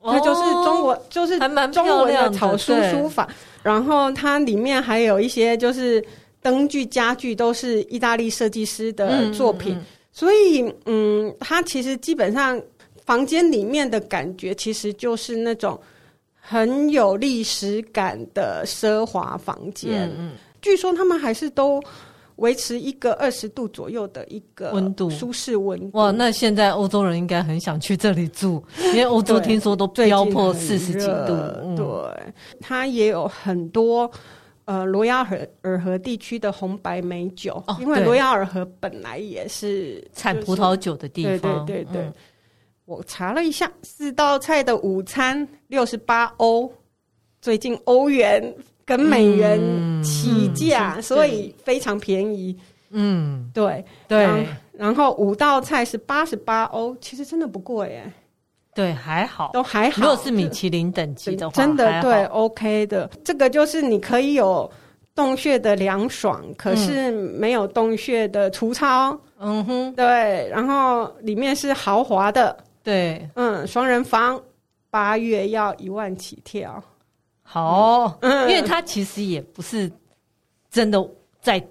[0.05, 1.39] 它就是中国，哦、就是
[1.71, 3.29] 中文的草书书法，
[3.63, 6.05] 然后它里面还有一些就是
[6.41, 12.61] 灯具家具，都是意大利设计师的作品，嗯嗯嗯，所以嗯，它其实基本上
[13.05, 15.81] 房间里面的感觉其实就是那种
[16.41, 20.09] 很有历史感的奢华房间。
[20.11, 21.83] 嗯嗯，据说他们还是都。
[22.37, 25.99] 维持一个二十度左右的一个温度，舒适温度。
[25.99, 31.35] 哇，那现在欧洲人应该很想去这里住，因为欧洲听说都飙破四十几度。
[31.63, 31.87] 嗯、对，
[32.61, 34.11] 它也有很多
[34.65, 35.29] 呃罗亚
[35.63, 41.65] 尔河地区的红白美酒，哦、因为罗亚尔河本来也是、就是、产葡萄酒的地方。
[41.67, 42.15] 对对对对，嗯、
[42.87, 46.73] 我查了一下，四道菜的午餐六十八欧，
[47.41, 48.55] 最近欧元。
[48.85, 49.61] 跟美元
[50.03, 52.57] 起价，嗯、所以非常便宜。
[52.91, 54.47] 嗯，对对。
[54.73, 58.13] 然后五道菜是八十八欧，其实真的不贵耶。
[58.75, 60.01] 对，还好，都还好。
[60.03, 63.09] 如果是米其林等级的话，真的对，OK 的。
[63.23, 64.71] 这个就是你可以有
[65.15, 69.19] 洞穴的凉爽，可是没有洞穴的粗糙。
[69.39, 70.49] 嗯哼，对。
[70.49, 74.41] 然后里面是豪华的，对，嗯，双人房，
[74.91, 76.83] 八月要一万起跳。
[77.43, 79.91] 好，嗯，因为它其实也不是
[80.71, 80.99] 真的
[81.41, 81.63] 在，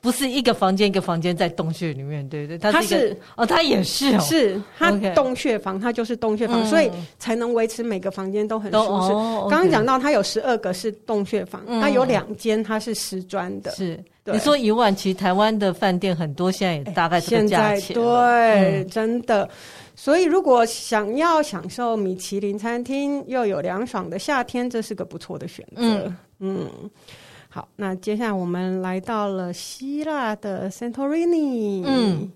[0.00, 3.20] 不是一个房间一个房间在洞穴里面，对对，它是，是。
[3.36, 9.12] 哦，它也是哦，是它洞穴房，它就是洞穴房，嗯、所以才能维持每个房间都很舒适。
[9.12, 14.02] 哦、刚刚讲到它有十二个是洞穴房，嗯、它有两间它是石砖的，是。
[14.24, 19.48] 对你说一万，其实台湾的饭店很多现在也大概这个价钱，对，嗯、真的。
[19.94, 25.76] 所以，如果想要享受米其林餐厅又有凉爽的夏天，这是个不错的选择。
[25.76, 26.90] 嗯，嗯，
[27.48, 31.84] 好，那接下来我们来到了希腊的 Santorini。
[31.86, 32.32] 嗯，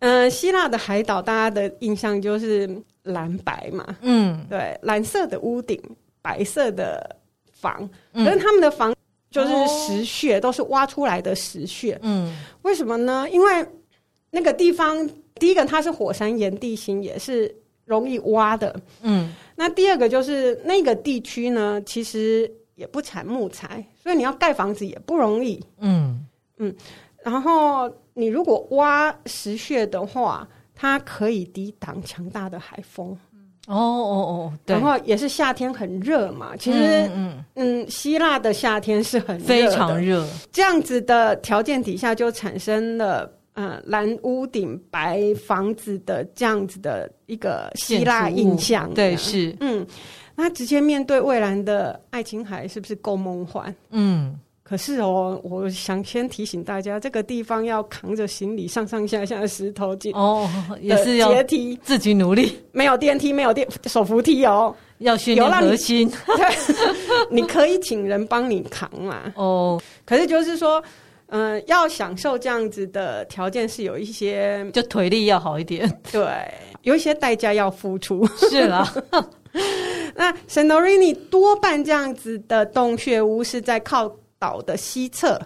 [0.00, 2.68] 呃，希腊的海岛，大家的印象就是
[3.04, 3.96] 蓝白嘛。
[4.02, 5.80] 嗯，对，蓝色的屋顶，
[6.20, 7.16] 白色的
[7.52, 8.94] 房，可是他们的房
[9.30, 11.98] 就是石穴，哦、都是挖出来的石穴。
[12.02, 13.28] 嗯，为什么呢？
[13.30, 13.66] 因为
[14.30, 15.08] 那个地方。
[15.36, 17.50] 第一个，它是火山岩地形，也是
[17.86, 18.78] 容易挖的。
[19.00, 25.64] 嗯，那第二个就是那个地区呢，其实也不产木材，所以你要盖房子也不容易。
[25.78, 26.26] 嗯
[26.58, 26.74] 嗯，
[27.24, 33.16] 然后你如果挖石穴的话，它可以抵挡强大的海风。
[33.66, 34.76] 哦哦哦，对。
[34.76, 36.78] 然后也是夏天很热嘛，其实
[37.14, 40.26] 嗯嗯，嗯，希腊的夏天是很热，非常热。
[40.50, 43.30] 这样子的条件底下，就产生了。
[43.54, 49.84] 嗯，蓝屋顶白房子的这样子的一个希腊印象，对，是，嗯，
[50.36, 53.74] 那直接面对蔚蓝的爱琴海，是不是够梦幻？
[53.90, 54.38] 嗯，
[54.70, 60.48] 可是哦，我想先提醒大家，这个地方要扛着行李上上下下的石头进哦，
[60.80, 66.46] 也是要阶梯，自己努力，没有电梯，没有电手扶梯哦，要训练核心，对，
[67.28, 70.80] 你可以请人帮你扛嘛，哦，可是就是说。
[71.32, 76.26] 嗯、呃，要享受这样子的条件是有一些，就腿力要好一点，对，
[76.82, 78.26] 有一些代价要付出。
[78.50, 78.92] 是啦，
[80.16, 85.40] 那 Santorini 多半这样子的洞穴屋是在靠岛的西侧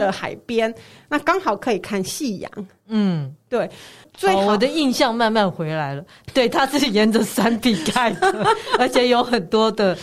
[0.00, 0.74] 的海边，嗯、
[1.10, 2.50] 那刚好可以看夕阳。
[2.86, 3.70] 嗯，对。
[4.14, 6.04] 最好、哦、我的印象慢慢回来了。
[6.34, 8.46] 对，它是沿着山壁盖的，
[8.80, 9.96] 而且有很多的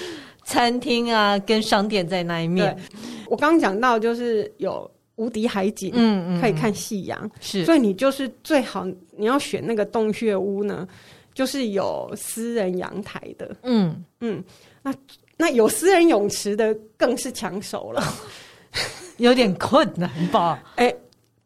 [0.46, 2.78] 餐厅啊，跟商店在那一面。
[3.28, 7.30] 我刚刚讲到，就是有无敌海景，嗯嗯，可以看夕阳。
[7.42, 8.86] 是，所以你就是最好
[9.18, 10.88] 你要选那个洞穴屋呢，
[11.34, 13.54] 就是有私人阳台的。
[13.64, 14.42] 嗯嗯，
[14.84, 14.94] 那。
[15.38, 18.02] 那有私人泳池的更是抢手了，
[19.18, 20.64] 有点困难吧？
[20.76, 20.98] 哎、欸，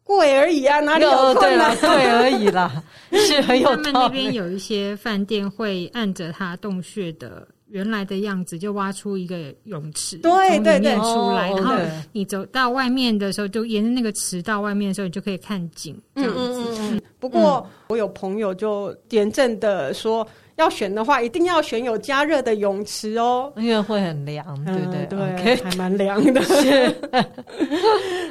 [0.04, 1.76] 贵而已啊，哪里有困难？
[1.76, 2.82] 贵而已啦，
[3.12, 3.92] 是很有道理。
[3.92, 11.74] 他们那边有一些饭店会按着它洞穴的原来的样子，就挖出一个泳池，对对对，出来，然后
[12.12, 16.38] 你走到外面的时候，就沿着那个池到外面的时候，你就可以看景，这样子。
[16.38, 17.02] 嗯嗯嗯。
[17.18, 20.24] 不过我有朋友就严正的说。
[20.60, 26.40] 要选的话，一定要选有加热的泳池哦，因为会很凉，对对对，okay 还蛮凉的。
[26.42, 26.94] 是，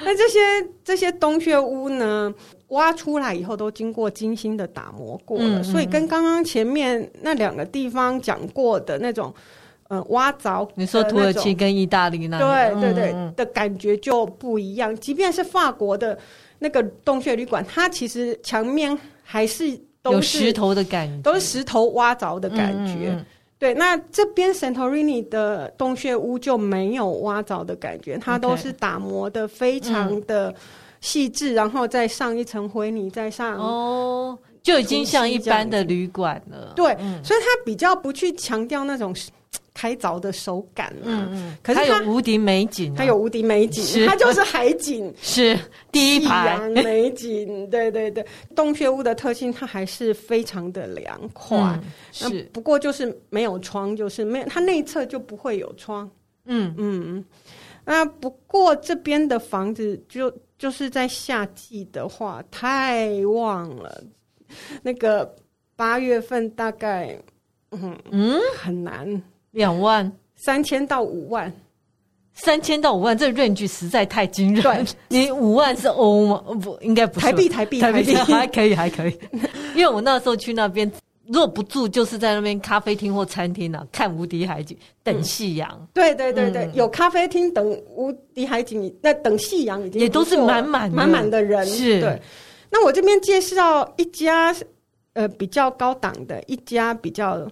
[0.06, 0.40] 那这些
[0.84, 2.34] 这些洞穴屋呢，
[2.70, 9.34] 挖出来以后都经过精心的打磨过了，嗯嗯，所以跟刚刚前面那两个地方讲过的那种，
[9.88, 14.96] 呃，挖凿，你说土耳其跟意大利那，对对对的感觉就不一样。
[14.96, 16.18] 即便是法国的
[16.60, 19.80] 那个洞穴旅馆，它其实墙面还是。
[20.02, 23.10] 都是有石头的感觉，都是石头挖凿的感觉。
[23.10, 23.26] 嗯嗯嗯
[23.58, 30.54] 对，那这边 Santorini 的洞穴屋就没有挖凿的感觉，它都是打磨的非常的
[31.02, 36.72] 细致，嗯、然后再上一层灰泥，再上哦，就已经像一般的旅馆了。
[36.76, 39.14] 对，嗯、所以它比较不去强调那种。
[39.80, 45.58] 开凿的手感啊，嗯嗯，可是它，它有无敌美景，它有无敌美景，它就是海景， 是
[45.90, 46.58] 第一排。
[46.72, 48.26] 美景， 对对对。
[48.54, 52.44] 洞穴屋的特性，它还是非常的凉快，嗯、是。
[52.52, 56.12] 不过就是没有窗，就是没有它内侧就不会有窗，
[56.44, 56.76] 嗯。
[56.78, 57.24] 嗯。
[57.86, 64.04] 那不过这边的房子就就是在夏季的话太旺了，
[64.84, 65.34] 那个
[65.78, 67.18] 八月份大概
[67.72, 68.38] 嗯嗯？
[68.58, 69.24] 很难。
[69.60, 71.52] 两万三千到五万，
[72.34, 74.64] 三千到五万，这个 range 实在太惊人。
[74.64, 76.42] 对，你五万是欧吗？
[76.62, 77.26] 不，应该不是。
[77.26, 79.20] 台币，台币，台币 还可以，还可以。
[79.76, 80.90] 因为我那时候去那边，
[81.28, 85.88] 如果不住，就是在那边咖啡厅或餐厅呢、啊，看无敌海景，等夕阳、嗯。
[85.94, 91.66] 对对对对，嗯、有咖啡厅等无敌海景，那等夕阳已经也都是满满满满的人。
[91.66, 92.22] 是，对。
[92.72, 94.56] 那我这边介绍一家
[95.12, 97.46] 呃比较高档的，一家比较。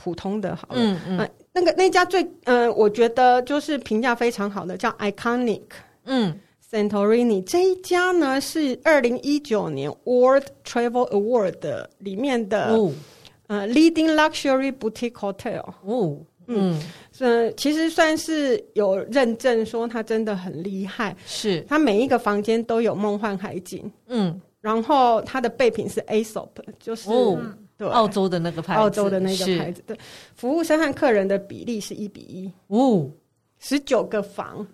[0.00, 5.62] 普通的好了，嗯嗯、呃，那个那家最，呃，我觉得就是评价非常好的，叫 Iconic，
[6.04, 6.38] 嗯
[6.70, 7.42] ，Santorini。
[7.42, 12.92] 这一家呢是二零一九年 World Travel Award 的里面的，哦、
[13.48, 16.80] 呃，Leading Luxury Boutique Hotel，哦，嗯，
[17.18, 21.60] 呃，其实算是有认证，说它真的很厉害，是。
[21.68, 27.10] 它每一个房间都有梦幻海景，嗯，然后它的备品是 Aesop，就是。
[27.10, 27.36] 哦
[27.78, 29.96] 对，澳洲的那个牌子，澳洲的那个牌子，对，
[30.34, 33.08] 服务生和客人的比例是一比一，哦，
[33.60, 34.66] 十九个房，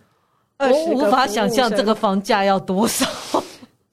[0.58, 3.06] 我无法想象这个房价要多少。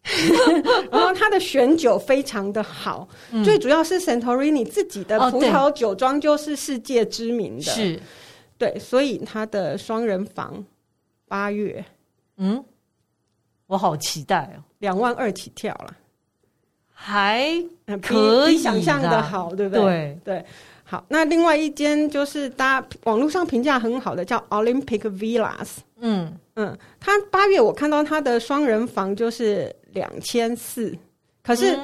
[0.91, 7.99] 然后它的选酒非常的好，嗯、最主要是 Santorini 自己的葡萄酒庄就是世界知名的，是、哦，
[8.57, 10.66] 对，所以它的双人房
[11.28, 11.84] 八月，
[12.38, 12.64] 嗯，
[13.68, 15.95] 我好期待哦，两万二起跳了。
[17.04, 17.52] 还
[17.99, 19.82] 可以想象的好，对不对？
[19.84, 20.45] 对对，
[20.84, 21.04] 好。
[21.08, 25.78] 那另外一间就是大家网络上评价很好的，叫 Olympic Villas。
[25.99, 30.95] 嗯嗯，他八月我看到他的双人房就是两千四，
[31.43, 31.76] 可是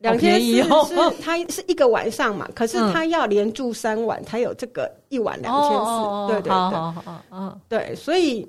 [0.00, 6.26] 两千四是他是一个晚上嘛，可是他要连住三晚才有这个一晚两千四。
[6.32, 6.52] 对对
[7.68, 8.44] 对，对，所以。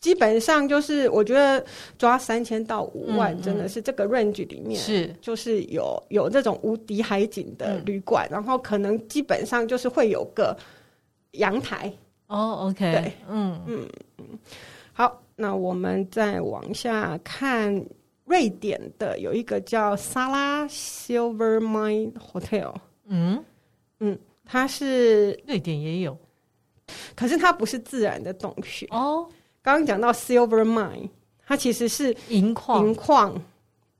[0.00, 1.64] 基本上就是，我觉得
[1.98, 10.56] 抓三千到五万，真的是这个 range 里面是，就是有有这种无敌海景的旅馆，然后可能基本上就是会有个
[11.32, 11.92] 阳台
[12.28, 12.68] 哦。
[12.68, 13.88] OK，对，嗯嗯
[14.18, 14.38] 嗯。
[14.92, 17.84] 好，那我们再往下看，
[18.24, 22.72] 瑞典的有一个叫萨拉 Silver Mine Hotel。
[23.06, 23.44] 嗯
[23.98, 26.16] 嗯，它是瑞典也有，
[27.16, 29.28] 可是它不是自然的洞穴哦。
[29.62, 31.08] 刚刚讲到 Silver Mine，
[31.46, 33.42] 它其实是银矿，银矿。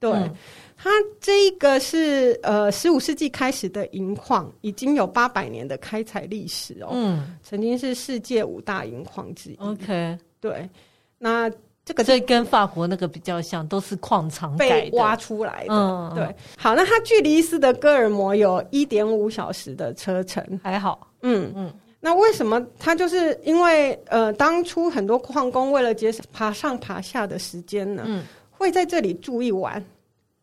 [0.00, 0.32] 对，嗯、
[0.76, 0.88] 它
[1.20, 6.90] 这一个是呃十五世纪开始的银矿，已经有八百年的开采历史哦。
[6.92, 9.56] 嗯，曾经是世界五大银矿之一。
[9.56, 10.70] OK，对，
[11.18, 11.50] 那
[11.84, 15.74] 这个这跟法国那个比较像，都是矿场被挖出来的。
[15.74, 16.32] 嗯，对。
[16.56, 21.08] 好，那它距离斯德哥尔摩有一点五小时的车程，还好。
[21.22, 21.74] 嗯嗯。
[22.00, 29.84] 那为什么他就是因为呃，当初很多矿工为了节省爬上爬下的时间呢，嗯，会在这里住一晚，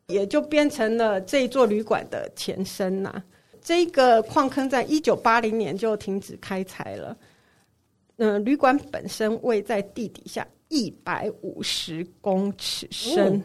[0.07, 3.23] 也就变成了这一座旅馆的前身呐、啊。
[3.61, 7.17] 这个矿坑在一九八零年就停止开采了。
[8.17, 13.41] 嗯、呃，旅馆本身位在地底下一百五十公尺深，哦、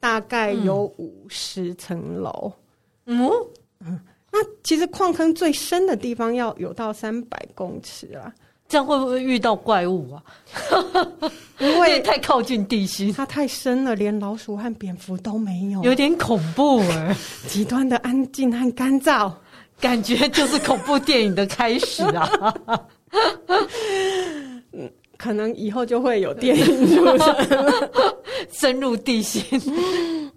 [0.00, 2.52] 大概有五十层楼。
[3.06, 3.28] 嗯，
[3.80, 4.00] 嗯，
[4.32, 8.32] 那其实矿坑最深的地方要有到三百公尺啊，
[8.66, 10.22] 这样会不会遇到怪物啊？
[11.60, 17.14] 因为 太靠近地心，它太深了，连老鼠和蝙蝠都没有，有点恐怖哎。
[17.46, 19.30] 极端的安静和干燥，
[19.78, 22.54] 感觉就是恐怖电影的开始啊。
[24.72, 27.36] 嗯，可能以后就会有电影出现，
[28.50, 29.44] 深入地心。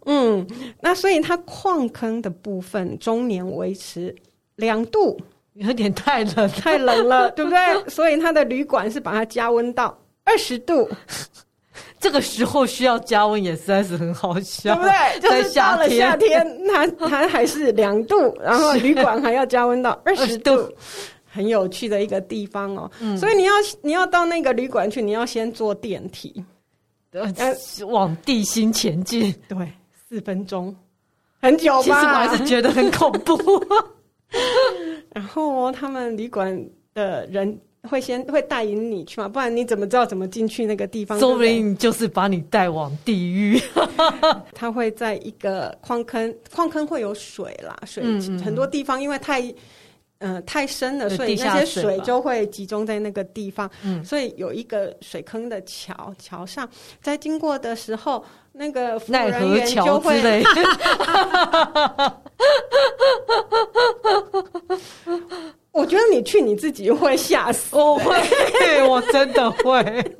[0.05, 0.45] 嗯，
[0.79, 4.13] 那所以它矿坑的部分终年维持
[4.55, 5.19] 两度，
[5.53, 7.89] 有点太冷，太冷了，对不对？
[7.89, 10.89] 所以它的旅馆是把它加温到二十度。
[11.99, 15.19] 这个时候需要加温也实在是很好笑，对不对？
[15.43, 20.69] 就是到了夏天，它它还是两度， 然后旅馆还要加温到二十度。
[21.27, 23.51] 很有趣的一个地方哦，嗯、所以你要
[23.81, 26.33] 你要到那个旅馆去，你要先坐电梯，
[27.11, 27.53] 呃，
[27.87, 29.57] 往地心前进，对，
[30.15, 30.73] 四分钟，
[31.41, 31.81] 很久吧？
[31.83, 33.37] 其实我还是觉得很恐怖。
[35.13, 41.19] 然后他们旅馆的人会先会带引你去嘛，不然你怎么知道怎么进去那个地方？
[41.19, 43.59] 说不定就是把你带往地狱。
[44.55, 48.01] 他会在一个矿坑，矿坑会有水啦，水
[48.39, 49.53] 很多地方因为太。
[50.25, 53.69] 嗯、呃，太深了，所以那些水就会集中在那个地方。
[53.83, 56.67] 嗯，所以有一个水坑的桥，桥上
[56.99, 60.19] 在经过的时候，那个服务人员就会。
[65.71, 68.15] 我觉得你去你自己会吓死，我会，
[68.89, 70.15] 我真的会。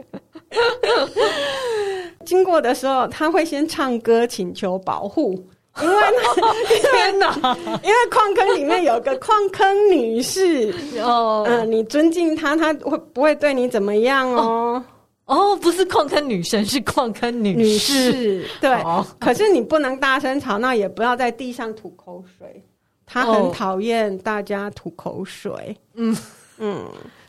[2.26, 5.44] 经过的时候，他会先唱歌请求保护。
[5.82, 7.36] 因为天哪！
[7.84, 14.84] 因为矿坑里面有个 矿坑女士哦，嗯，你尊敬她，她会不会对你怎么样哦？
[15.26, 18.48] 哦，不是矿坑女神，是矿坑女士。
[18.62, 18.72] 对，
[19.20, 22.64] 可是你不能大声吵闹，也不要在地上吐口水。
[23.06, 25.76] 她很讨厌大家吐口水。
[25.96, 26.16] 嗯
[26.58, 26.86] 嗯，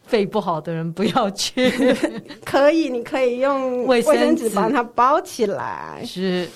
[0.07, 1.70] 肺不好的人不要去。
[2.44, 6.01] 可以，你可以用卫生纸把它包起来。
[6.07, 6.49] 是。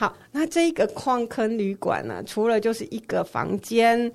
[0.00, 4.10] 好，那这个矿坑旅馆呢，除了就是一个房间，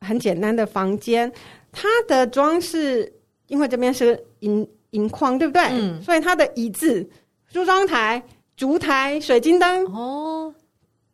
[0.00, 1.28] 很简单的房间，
[1.72, 3.12] 它的装饰，
[3.48, 5.60] 因为这边是银银矿，对不对？
[5.72, 6.00] 嗯。
[6.00, 7.04] 所以它的椅子、
[7.52, 8.22] 梳妆台、
[8.56, 10.54] 烛台、水晶灯，哦，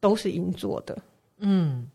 [0.01, 0.99] 都是银做的。
[1.39, 1.89] 嗯。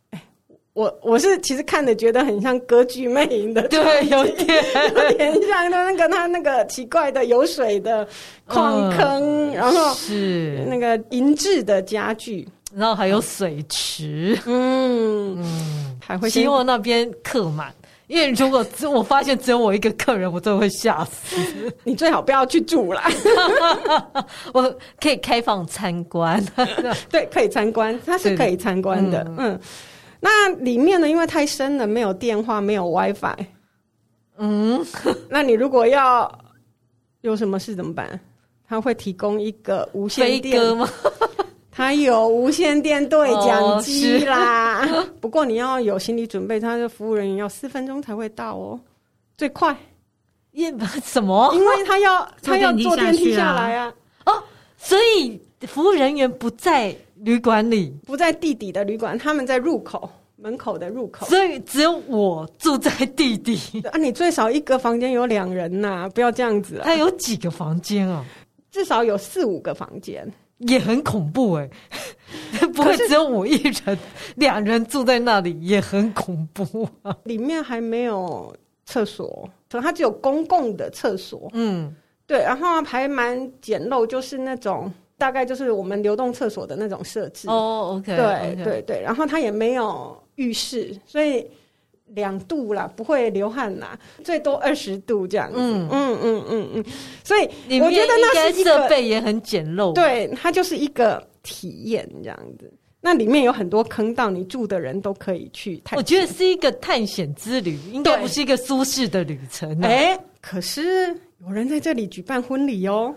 [0.75, 4.63] 我我是其实看的觉得很像歌剧魅影的，对，有点。
[4.93, 8.05] 有点像那个他那个奇怪的有水的
[8.45, 10.65] 矿坑，嗯、然后是。
[10.67, 12.45] 那个银质的家具，
[12.75, 17.73] 然后还有水池，嗯嗯，还会希望那边客满，
[18.07, 21.37] 因为如果只我发现只有我一个客人，我真的会吓死。
[21.85, 23.09] 你最好不要去住啦，
[24.53, 26.43] 我可以开放参观，
[27.09, 29.37] 对，可以参观，它是可以参观的，嗯。
[29.53, 29.59] 嗯
[30.25, 31.07] 那里面呢？
[31.07, 33.45] 因为太深了，没有电话，没有 WiFi。
[34.37, 34.83] 嗯，
[35.29, 36.39] 那你如果要
[37.21, 38.19] 有什么事怎么办？
[38.67, 40.89] 他会提供一个无线电吗？
[41.69, 44.83] 他有无线电对讲机啦。
[44.87, 48.79] 哦、 不过你要有心理准备，他的服务人员要四分钟才会到哦，
[49.37, 49.77] 最快。
[50.53, 51.51] 因什么？
[51.53, 53.93] 因为他要他要坐电梯下来啊。
[54.25, 54.43] 哦，
[54.75, 56.95] 所以服务人员不在。
[57.25, 63.57] 旅馆里不在地底的旅馆，他们在入口门口的入口，所以只有我住在地底
[63.91, 63.97] 啊！
[63.97, 66.83] 你最少一个房间有两人呐、啊，不要这样子啊！
[66.83, 68.23] 他有几个房间啊？
[68.69, 71.67] 至少有四五个房间，也很恐怖哎、
[72.61, 72.67] 欸！
[72.75, 73.55] 不会只有我一
[73.85, 73.97] 人，
[74.35, 77.17] 两人住在那里也很恐怖啊！
[77.23, 78.55] 里面还没有
[78.85, 81.49] 厕所，所以它只有公共的厕所。
[81.53, 81.91] 嗯，
[82.27, 84.93] 对，然后还蛮简陋，就是那种。
[85.17, 91.45] 大概就是我们流动厕所的那种设置哦，OK，对对对，然后它也没有浴室，所以
[92.07, 96.85] 两度啦，不会流汗啦，最多二十度这样子，嗯嗯嗯嗯嗯，
[97.23, 97.43] 所以
[97.79, 102.71] 我觉得那是一个设备也很简陋，对，它就是一个体验这样子。
[102.99, 105.95] 那里面有很多坑道，你住的人都可以去探。
[105.95, 109.79] 我觉得是一个探险之旅，应该不是一个舒适的旅程。
[109.83, 113.13] 哎，可是有人在这里举办婚礼哦。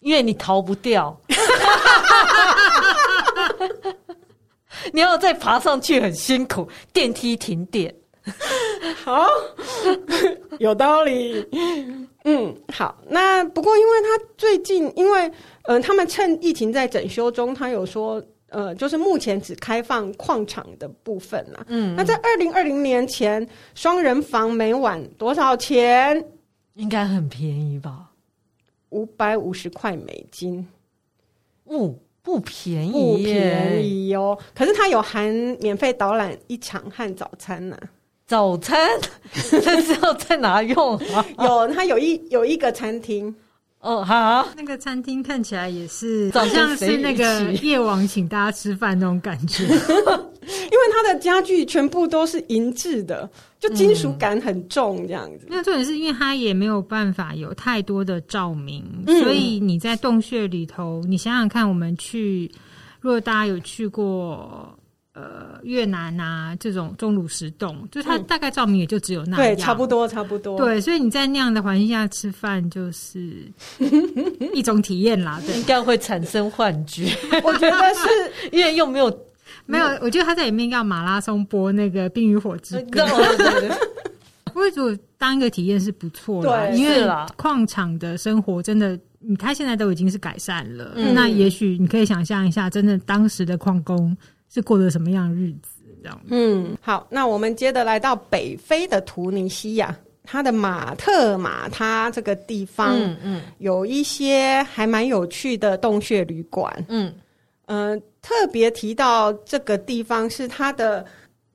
[0.00, 1.18] 因为你逃不掉，
[4.92, 7.92] 你要再爬上去很辛苦，电梯停电，
[9.04, 9.26] 好，
[10.58, 11.44] 有道理。
[12.24, 12.96] 嗯，好。
[13.08, 15.26] 那不过，因为他最近，因为
[15.62, 21.64] 嗯、呃，他们趁疫情在整修中，他有说，呃，就是目前只开放矿场的部分啦。
[21.68, 26.24] 嗯，那在二零二零年前，双人房每晚多少钱？
[26.74, 28.05] 应该很便宜吧？
[28.90, 30.66] 五百五十块美金。
[31.64, 34.38] 哦，不便宜，不便宜哦。
[34.54, 37.88] 可是它有含免费导览一场和早餐呢、啊。
[38.26, 38.78] 早餐
[39.32, 41.24] 这时候在哪用啊？
[41.38, 43.34] 有，它有一有一个餐厅。
[43.80, 49.64] 哦，好，那个餐厅看起来也是，好像是那个夜王请大家吃饭那种感觉。
[50.46, 53.28] 因为它的家具全部都是银质的，
[53.58, 55.46] 就金属感很重，这样子。
[55.48, 62.50] 那重点是因为它也没有办法有太多的照明，嗯、所以你在洞穴里头，你想想看，我们去，
[63.00, 64.68] 如果大家有去过。
[65.18, 70.58] 呃，越南啊，这种钟乳石洞，就是它大概照明也就只有那样，对，差不多，差不多。
[70.58, 73.50] 对，所以你在那样的环境下吃饭，就是
[74.52, 75.40] 一种体验啦。
[75.46, 77.16] 对，应该会产生幻觉。
[77.42, 79.10] 我觉得是 因为又没有
[79.66, 83.02] 没有，我觉得他在里面要马拉松播那个《冰与火之歌》。
[84.54, 87.06] 我觉得当一个体验是不错的，因为
[87.36, 88.98] 矿场的生活真的，
[89.38, 90.92] 他现在都已经是改善了。
[90.96, 94.16] 嗯、那也许你可以想象一下，真的当时的矿工。
[94.48, 95.82] 是过着什么样的日子？
[96.00, 96.20] 这样。
[96.28, 107.12] 嗯，好，那我们接着来到北非的突尼西亚，它的马特马他这个地方，嗯嗯，有一些还蛮有趣的洞穴旅馆，嗯
[107.66, 111.06] 嗯、呃，特别提到这个地方是它的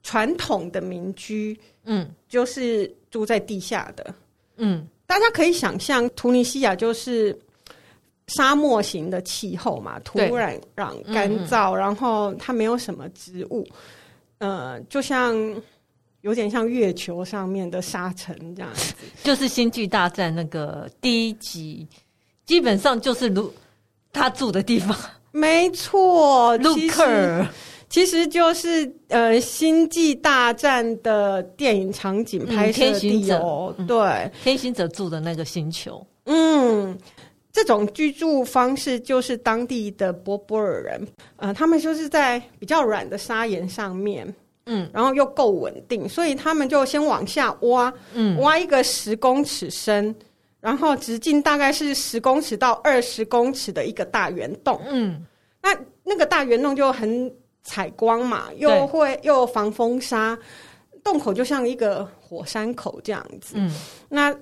[0.04, 4.16] 传统的民居，嗯，就是住在地下的，
[4.56, 7.38] 嗯，大家可以想象，突尼西亚就是。
[8.28, 13.68] 沙漠型的气候嘛，土壤壤干燥，嗯、然后它没有什么植物，
[14.38, 15.36] 呃，就像
[16.22, 18.94] 有点像月球上面的沙尘这样子。
[19.22, 21.86] 就是《星际大战》那个第一集，
[22.46, 23.52] 基本上就是如
[24.14, 24.98] 他住的地方。
[25.32, 27.48] 没错，卢克尔
[27.90, 33.74] 其实就是呃《星际大战》的电影场景拍摄地哦。
[33.78, 36.06] 嗯、对，天行者住的那个星球。
[36.26, 36.98] 嗯。
[37.54, 41.06] 这种居住方式就是当地的波波尔人，
[41.36, 44.34] 呃，他们就是在比较软的砂岩上面，
[44.68, 50.16] 嗯，然后又够稳定，所以他们就先往下挖，嗯，挖一个十公尺深，
[50.62, 55.26] 然后直径大概是十公尺到二十公尺的一个大圆洞，嗯，
[55.62, 57.30] 那那个大圆洞就很
[57.64, 60.39] 采光嘛，又会又防风沙，
[61.03, 63.70] 洞口就像一个火山口这样子，嗯，
[64.07, 64.34] 那。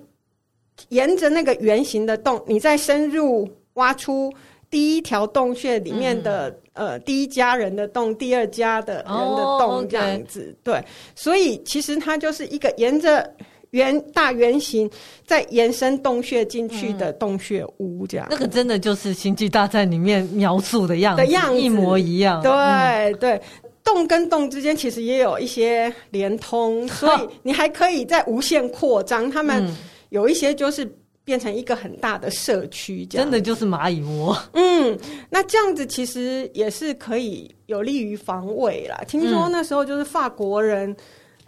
[0.88, 4.34] 沿着那个圆形的洞，你再深入挖出
[4.70, 10.40] 第一条洞穴里面的、嗯、呃第一家人的洞，第二家的人的洞这样子。
[10.40, 13.30] 哦 okay、对，所以其实它就是一个沿着
[13.72, 14.90] 圆大圆形
[15.26, 18.32] 再延伸洞穴进去的洞穴屋这样、嗯。
[18.32, 22.42] 那个真的就是《星际大战》里面描述的样子，的样子一模一样。
[22.42, 23.42] 对、嗯、对，
[23.84, 29.66] 洞跟洞之间其实也有一些连通，所以你还可以再无限扩张他们。
[29.66, 29.76] 嗯
[30.10, 30.92] 有一些就是
[31.24, 34.36] 变成一个很大的社区，真的就是蚂蚁窝。
[34.54, 34.98] 嗯，
[35.30, 39.00] 那这样子其实也是可以有利于防卫啦。
[39.08, 40.98] 听说那时候就是法国人，嗯、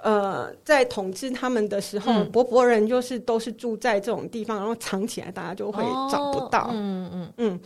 [0.03, 6.69] 呃，在统治他们的时候，嗯、柏柏人就是都是住在这种地方，然后藏起来，大家就会找不到。
[6.73, 7.59] 嗯嗯嗯。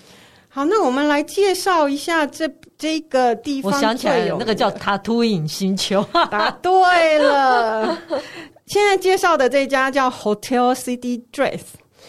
[0.48, 3.72] 好，那我们来介绍一下这这个地方。
[3.74, 6.02] 我想起来，那个叫塔图因星球。
[6.32, 7.98] 答对了。
[8.66, 11.60] 现在介绍的这家叫 Hotel City Dress，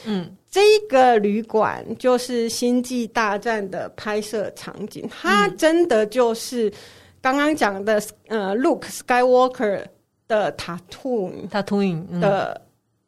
[0.05, 6.73] 嗯，这个旅馆就是《星际大战》的拍摄场景，它真的就是
[7.21, 9.83] 刚刚讲的呃，Luke Skywalker
[10.29, 12.61] 的塔图塔图影的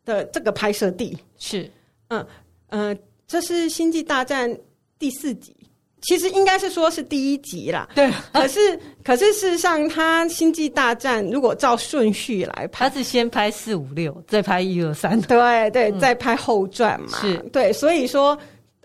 [0.05, 1.71] 的这个拍摄地是，
[2.09, 2.25] 嗯
[2.69, 2.97] 嗯、呃，
[3.27, 4.51] 这是《星际大战》
[4.99, 5.55] 第四集。
[6.01, 8.09] 其实应该是说是第一集啦，对。
[8.33, 17.19] 可是可是事实上，它《星际大战》如果照顺序来拍，它是先拍四五六，再拍一二三，对对，再拍后传嘛。
[17.21, 17.73] 是，对。
[17.73, 18.39] 所以说，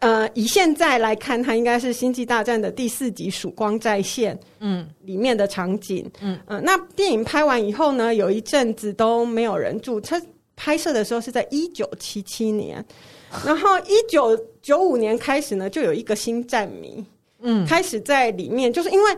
[0.03, 6.05] 呃，以现在来看，它应该是《星际大战》的第四集《曙光再现》嗯里面的场景。
[6.19, 10.01] 嗯嗯、呃，那电影拍完以后呢，有一阵子都没有人住。
[10.01, 10.21] 它
[10.55, 12.83] 拍摄的时候是在一九七七年。
[13.43, 17.03] 然后一九九五年开始呢，就有一个新站迷，
[17.41, 19.17] 嗯，开始在里面，就是因为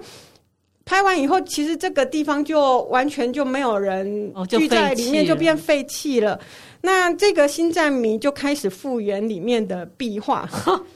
[0.86, 6.40] 拍完以后，其实这个地方就完全就没有人聚在里面，就变废弃了。
[6.86, 10.48] 那这个星战迷就开始复原里面的壁画，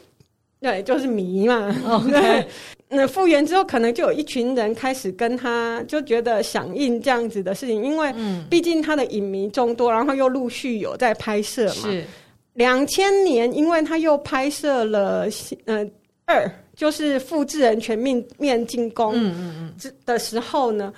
[0.61, 1.75] 对，就是迷嘛。
[2.07, 2.47] 对，
[2.89, 8.13] 那复原之后，可能就有一群人开始跟他就觉得响应这样子的事情，因为
[8.51, 11.71] 毕竟他的影迷众多，然后又陆续有在拍摄嘛。
[11.71, 12.05] 是，
[12.53, 15.27] 两千年，因为他又拍摄了
[15.65, 15.83] 呃
[16.25, 20.93] 二，就是复制人全面面进攻，嗯嗯嗯，的时候呢。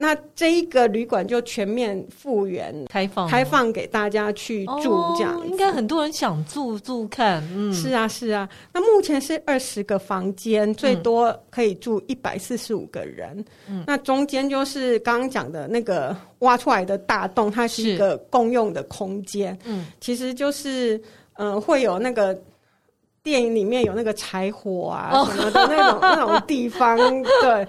[0.00, 7.42] 那这一个旅馆就全面复原，开放开放给大家去住，这样、哦、应该很多人想住住看。
[7.52, 8.48] 嗯，是啊，是啊。
[8.72, 13.44] 那目前是二十个房间，最多可以住一百四十五个人。
[13.68, 19.58] 嗯，那中间就是刚刚讲的那个挖出来的大洞，它是一个共用的空间。
[19.64, 20.96] 嗯，其实就是
[21.38, 22.40] 嗯、呃，会有那个
[23.24, 26.96] 电影里面有那个柴火啊什么的那种、哦、那种地方，
[27.42, 27.66] 对。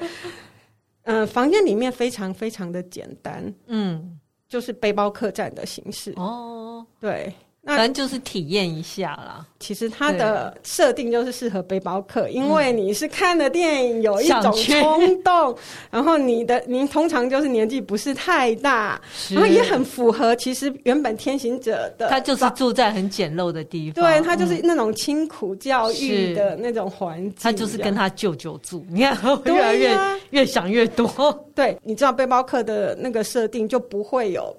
[1.04, 6.14] 嗯、呃，房间里面非常非常的简单，嗯，就是背包客栈的形式。
[6.18, 7.34] 哦，对。
[7.62, 9.46] 那反正就是体验一下啦。
[9.60, 15.54] 其实它的设定就是适合背包客，因为你是看了电影有一种冲动，
[15.92, 19.00] 然后你的您通常就是年纪不是太大，
[19.30, 22.08] 然后也很符合其实原本天行者的。
[22.08, 27.34] 他就是住在很简陋的地方，对他就是那种清苦教育的那种环境。
[27.42, 29.98] 他就是跟他舅舅住，你看越来越
[30.30, 31.10] 越想越多。
[31.54, 34.56] 对，你知道背包客的那个设定就不会有。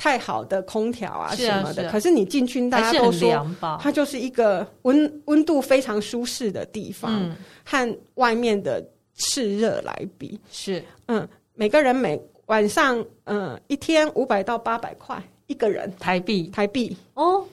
[0.00, 1.82] 太好的空调啊什么的，是啊。
[1.82, 3.46] 是啊，可是你进去，大家都说
[3.78, 8.82] 它就是一个温温度非常舒适的地方，嗯，和外面的
[9.18, 10.40] 炽热来比。
[10.50, 15.92] 是，嗯，每个人每晚上，嗯，一天五百到八百块一个人。
[15.98, 16.48] 台币。
[16.48, 16.96] 台币。
[17.12, 17.44] 哦。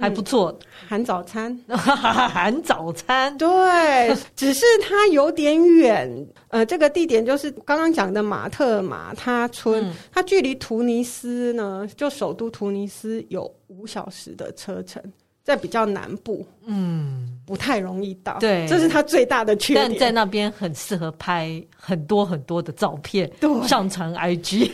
[0.00, 6.26] 还不错，含早餐， 含早餐，对，只是它有点远。
[6.48, 15.00] 呃，这个地点就是刚刚讲的马特马他村，嗯、它距离突尼斯呢，就首都突尼斯有五小时的车程。
[15.50, 19.88] 在比较南部，嗯，不太容易到，对，这是它最大的缺点。
[19.88, 24.70] 但在那边很适合拍很多很多的照片，对，上传 IG，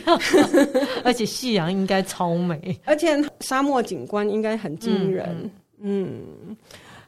[1.03, 5.27] 而且夕阳应该超美，而且沙漠景观应该很惊人。
[5.79, 6.57] 嗯，嗯，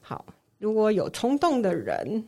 [0.01, 0.25] 好，
[0.57, 2.25] 如果有冲动的人，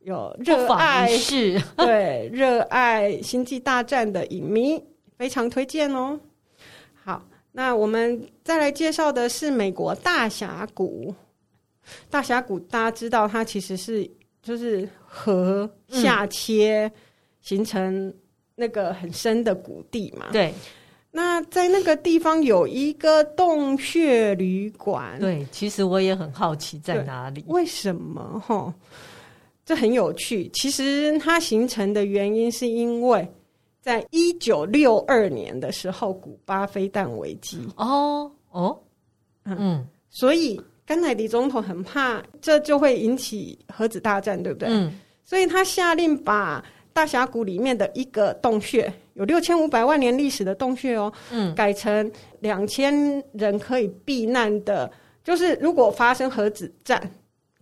[0.00, 4.82] 有热爱是，对，热爱星际大战的影迷，
[5.18, 6.18] 非常推荐哦。
[7.52, 11.14] 那我们再来介绍的是美国大峡谷。
[12.10, 14.08] 大峡谷大家知道，它其实是
[14.42, 16.90] 就是河下切
[17.40, 18.14] 形成
[18.54, 20.26] 那个很深的谷地嘛。
[20.32, 20.52] 对。
[21.10, 25.18] 那在那个地方有一个洞穴旅馆。
[25.18, 27.42] 对，其实我也很好奇在哪里。
[27.48, 28.38] 为什么？
[28.46, 28.72] 哈，
[29.64, 30.48] 这很有趣。
[30.52, 33.26] 其实它形成的原因是因为。
[33.88, 38.78] 在一九六二年的时候，古巴飞弹危机哦哦，
[39.46, 44.68] 嗯，所以甘乃迪总统很怕这就会引起核子大战，对不对？
[44.68, 44.92] 嗯，
[45.24, 46.62] 所以他下令把
[46.92, 52.92] 大峡谷里面的一个洞穴，有六千五百万年历史的洞穴哦，嗯，改成两千
[53.32, 54.92] 人可以避难的，
[55.24, 57.10] 就是如果发生核子战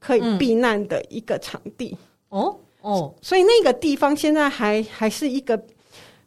[0.01, 1.97] 可以避难的一个场地。
[2.31, 5.57] 哦哦，所以那个地方现在还还是一个。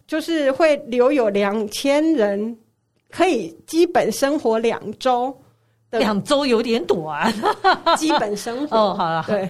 [0.09, 2.57] 就是会留有两千人，
[3.11, 5.31] 可以基本生活两周。
[5.91, 7.31] 两周有点短，
[7.95, 8.75] 基本生活。
[8.75, 9.47] 哦，好了，对，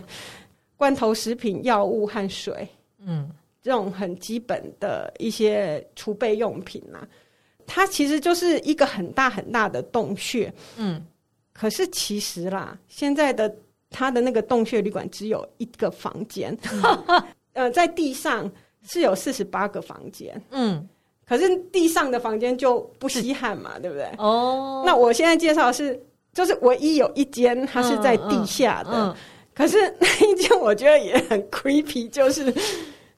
[0.76, 2.68] 罐头食品、药物和水，
[3.00, 3.30] 嗯，
[3.62, 7.08] 这种很基本的一些储备用品啊，
[7.66, 11.02] 它其实就是一个很大很大的洞穴，嗯，
[11.54, 13.54] 可是其实啦，现在的
[13.90, 16.58] 它的那个洞穴旅馆只有一个房间，
[17.08, 18.52] 嗯、 呃，在地上。
[18.92, 20.84] 是有四十八个房间，嗯，
[21.28, 24.10] 可是地上的房间就不稀罕嘛，对不对？
[24.18, 26.02] 哦，那我现在介绍的是，
[26.34, 29.16] 就是唯一有一间它是在地下的，嗯嗯嗯、
[29.54, 32.52] 可是那一间我觉得也很 creepy，就是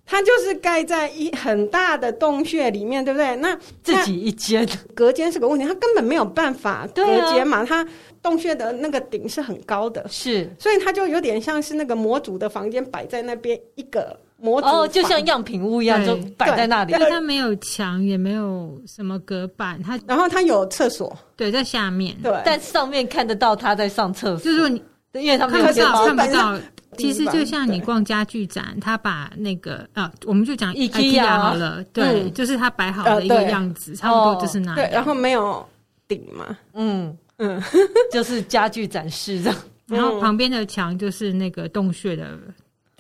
[0.06, 3.34] 它就是盖在一很大的洞穴里面，对不对？
[3.38, 4.68] 那自己一间。
[4.94, 7.88] 隔间是个问题，它根本没有办法隔间嘛，啊、它
[8.22, 14.20] 洞穴的那个顶是很高的，是，所以它就有点像是那个模组的房间摆在那边一个。
[14.42, 16.94] 哦，就像样品屋一样，就摆在那里。
[16.94, 24.46] 因为它没有墙，也没有什么隔板，它然后它有厕所，对，在下面，对，但上面看得到他在上厕所。
[24.46, 24.82] 就是说你，
[25.14, 26.58] 因为他们看不到，看不到。
[26.98, 34.76] 其实就像你逛家具展，他把那个啊，我们就讲 IKEA 好了，对，就是他摆好的一个样子，差不多就是那样。
[34.76, 35.66] 对，然后没有
[36.08, 37.18] 顶嘛，嗯。
[37.44, 37.60] 嗯，
[38.14, 39.58] 就是家具展示这样。
[39.88, 42.38] 然后旁边的墙就是那个洞穴的。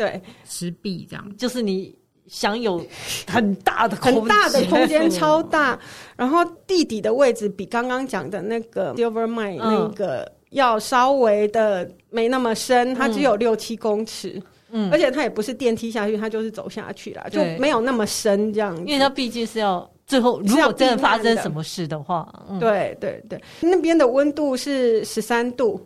[0.02, 1.96] 对，石壁这样，就是你
[2.26, 2.84] 享有
[3.28, 5.78] 很大的空间，很大的空间，超大。
[6.16, 14.42] 然后地底的位置比刚刚讲的那个 Silver Mine 那个要稍微的没那么深，它只有六七公尺。
[14.74, 18.76] 嗯，而且它也不是电梯下去，它就是走下去啦，就没有那么深这样。
[18.88, 25.86] 因为它毕竟是要最后，如果真的发生什么事的话，嗯、对对对，那边的温度是十三度，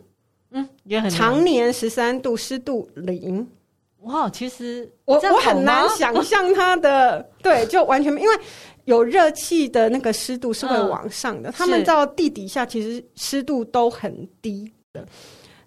[0.52, 3.44] 嗯，也很常年十三度，湿度零。
[4.06, 8.34] 哇，其实我我很难想象它的， 对，就完全没，因为
[8.86, 15.06] 有热气的那个湿度是会往上的，嗯、他们到地底下其实湿度都很低的。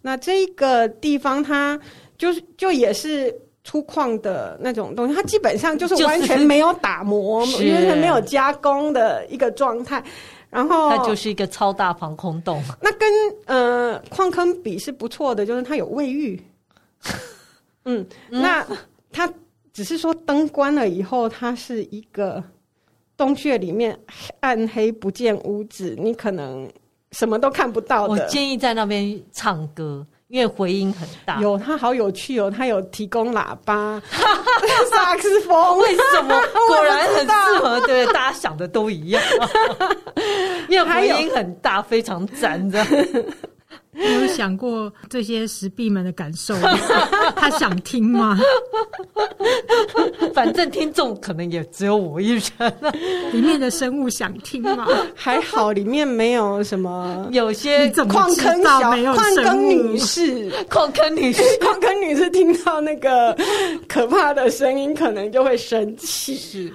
[0.01, 1.79] 那这个地方它。
[2.19, 3.33] 就是就也是
[3.63, 10.03] 粗犷的那种东西，它基本上就是完全没有打磨， 完全没有加工的一个状态。
[10.49, 12.61] 然后它就是一个超大防空洞。
[12.81, 13.09] 那跟
[13.45, 16.37] 呃矿坑比是不错的，就是它有卫浴。
[17.89, 18.65] 嗯，那
[19.11, 19.31] 它
[19.73, 22.43] 只是说灯关了以后，它是一个
[23.17, 23.97] 洞穴里面
[24.41, 26.69] 暗黑不见屋子，你可能
[27.11, 28.13] 什么都看不到的。
[28.13, 30.05] 我建议在那边唱歌。
[30.29, 33.99] 因为回音很大，有它好有趣哦，它有提供喇叭、
[34.91, 36.39] 萨克斯风，为什么？
[36.69, 39.19] 果然很适合，对，大家想的都一样，
[40.69, 42.87] 因为回音很大，非常赞，这样。
[43.99, 46.77] 你有想过这些石壁们的感受吗？
[47.35, 48.37] 他想听吗？
[50.33, 52.43] 反正听众可能也只有我一人。
[53.33, 54.87] 里面的生物想听吗？
[55.15, 58.79] 还好里面没有什么，有些矿坑小
[59.13, 63.35] 矿坑女士，矿坑女士，矿坑女士听到那个
[63.87, 66.35] 可怕的声音，可能就会生气。
[66.35, 66.71] 是，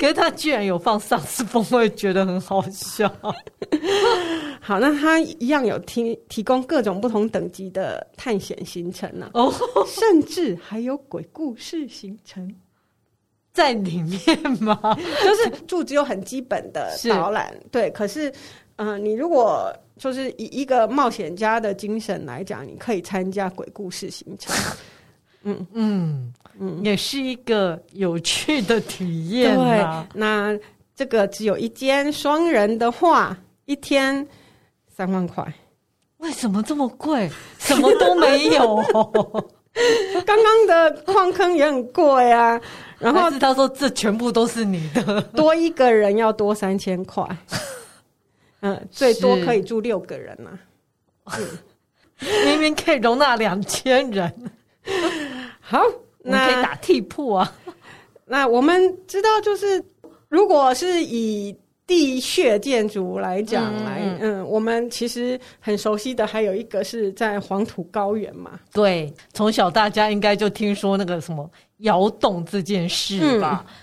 [0.00, 3.12] 可是他居然有放萨克斯风，我也觉得很好笑。
[4.60, 9.52] 好，那他一样有提提供各种不同等级的探险行程呢、啊，哦，
[9.86, 12.54] 甚至还有鬼故事行程
[13.52, 14.18] 在里面
[14.62, 14.78] 吗？
[15.22, 17.90] 就是住只有很基本的导览，对。
[17.90, 18.30] 可是，
[18.76, 24.54] 嗯、呃，你如果就是以一个冒险家的精神来讲，你可以参加鬼故事行程，
[25.44, 30.06] 嗯嗯嗯，也是一个有趣的体验啊。
[30.12, 30.58] 对，那
[30.94, 33.36] 这个只有一间双人的话，
[33.66, 34.26] 一天。
[34.94, 35.42] 三万块，
[36.22, 37.30] 为什么这么贵？
[37.58, 38.76] 什么都没有。
[40.26, 42.60] 刚刚的矿坑也很贵啊。
[42.98, 47.26] 然后他说这全部都是你的，多一个人要多三千块。
[48.60, 50.50] 嗯，最多可以住六个人呐、
[51.24, 51.36] 啊。
[51.36, 54.32] 是明明可以容纳两千人。
[55.60, 55.82] 好，
[56.22, 57.52] 那可以打地铺啊。
[58.24, 59.84] 那我们知道，就是
[60.28, 61.56] 如果是以。
[61.94, 68.58] 地穴建筑来讲，来，嗯，嗯，我们其实很熟悉的还有一个是在黄土高原嘛。
[68.72, 73.74] 对，从小大家应该就听说那个什么窑洞这件事吧，嗯、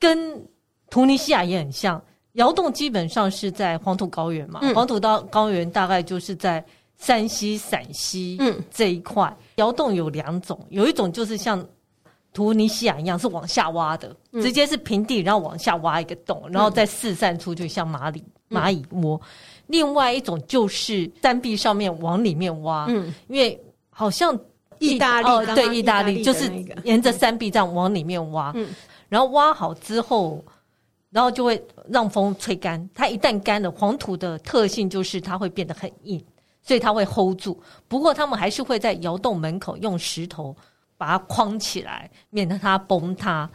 [0.00, 0.46] 跟
[0.90, 2.02] 突尼西亚也很像。
[2.32, 6.64] 窑洞基本上是在黄土高原嘛，嗯、黄土到高原大概就是在
[6.98, 8.36] 山西、陕西
[8.68, 9.22] 这一块。
[9.28, 11.64] 嗯、窑洞有两种，有一种就是像。
[12.32, 19.20] 突尼西亚一样是往下挖的，直接是平地，然后往下挖一个洞，然后再四散出去，像蚂蚁蚂蚁窝。
[19.66, 23.58] 另外一种就是山壁上面往里面挖，嗯，因为
[23.90, 24.38] 好像
[24.78, 26.50] 意大利哦，对，意大利就是
[26.84, 28.68] 沿着山壁这样往里面挖，嗯，
[29.10, 30.42] 然后挖好之后，
[31.10, 32.88] 然后就会让风吹干。
[32.94, 36.22] 它一旦干了，黄土的特性就是它会变得很硬，
[36.62, 37.62] 所以它会 hold 住。
[37.88, 40.56] 不过他们还是会在窑洞门口用石头。
[41.02, 43.50] 把它框起来，免得它崩塌。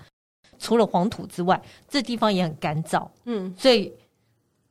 [0.59, 3.89] 除了黄土之外，这地方也很干燥，嗯，所以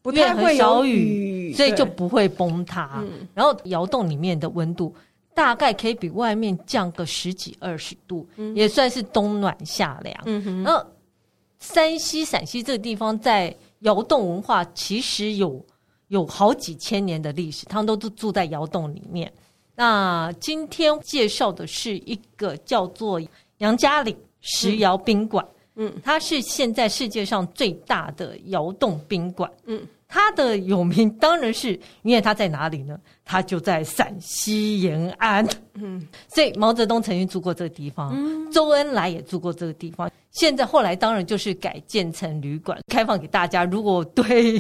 [0.02, 3.02] 不太会小雨，所以就不会崩塌。
[3.02, 4.94] 嗯、然后窑洞里面的温度
[5.32, 10.14] 大概可以比外面降个十几二十度，嗯、也算是冬暖夏凉。
[10.26, 10.84] 嗯哼，然后
[11.60, 15.64] 山西、陕西这个地方在窑洞文化其实有
[16.08, 19.32] 有好几千年的历史，他们都住住在窑洞里面。
[19.76, 23.20] 那今天介绍的是一个叫做
[23.58, 32.98] 杨家岭石窑宾馆，嗯，它是现在世界上最大的窑洞宾馆，嗯，它的有名当然是因为它在哪里呢？
[33.24, 43.64] 它就在陕西延安，嗯，所以毛泽东曾经住过这个地方，嗯，周恩来也住过这个地方，现在后来当然就是改建成旅馆，开放给大家。
[43.64, 44.58] 如果对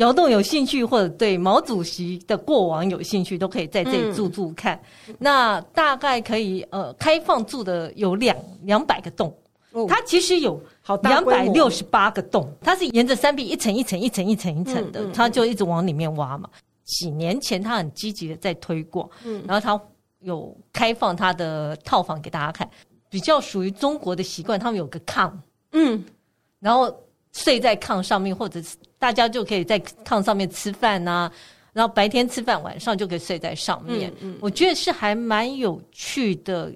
[0.00, 4.80] 窑洞有兴趣，或者对毛主席的过往有兴趣，都可以在这里住住看。
[5.06, 9.30] 嗯、那大概可以呃开放住的有两两百个洞，
[9.72, 10.58] 哦、它其实有
[11.02, 16.48] 两百六十八个洞，它是沿着山壁一层一层一层一层一层的，嗯嗯、它就一直往里面挖嘛。
[16.82, 19.80] 几年前他很积极的在推广，嗯、然后他
[20.20, 22.68] 有开放他的套房给大家看，
[23.10, 25.30] 比较属于中国的习惯，他们有个炕，
[25.72, 26.02] 嗯，
[26.58, 26.92] 然后
[27.32, 28.76] 睡在炕上面，或者是。
[28.98, 31.32] 大家就可以在炕上面吃饭呐、啊，
[31.72, 34.12] 然后白天吃饭，晚上就可以睡在上面。
[34.20, 36.70] 嗯，嗯我觉得是还蛮有趣的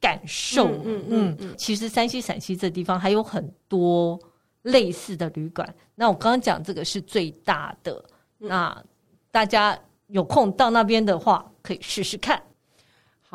[0.00, 0.68] 感受。
[0.86, 4.18] 嗯嗯嗯，其实山西陕西这地方还有很多
[4.62, 5.68] 类似的旅馆。
[5.94, 8.02] 那我刚刚讲这个是最大的，
[8.38, 8.84] 嗯、那
[9.30, 12.42] 大家有空到那边的话，可以试试看。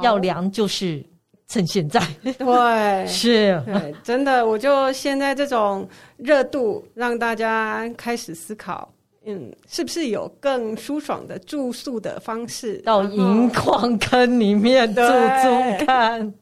[0.01, 1.05] 要量就是
[1.47, 5.87] 趁现在，对， 是，对，真的，我就现在这种
[6.17, 8.91] 热度，让大家开始思考。
[9.27, 12.77] 嗯，是不是有更舒爽的住宿的方式？
[12.81, 16.33] 到银矿坑里面住住看。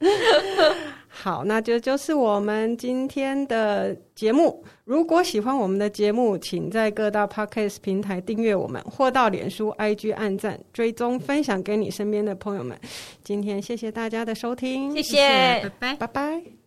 [1.15, 4.63] 好，那这就，就是我们今天的节目。
[4.83, 12.75] 如果喜欢我们的节目，请在各大 Podcast 平台订阅我们，或到脸书、IG 按赞、追踪、分享给你身边的朋友们。
[13.23, 15.19] 今天谢谢大家的收听，谢谢，
[15.61, 16.62] 拜拜，拜拜。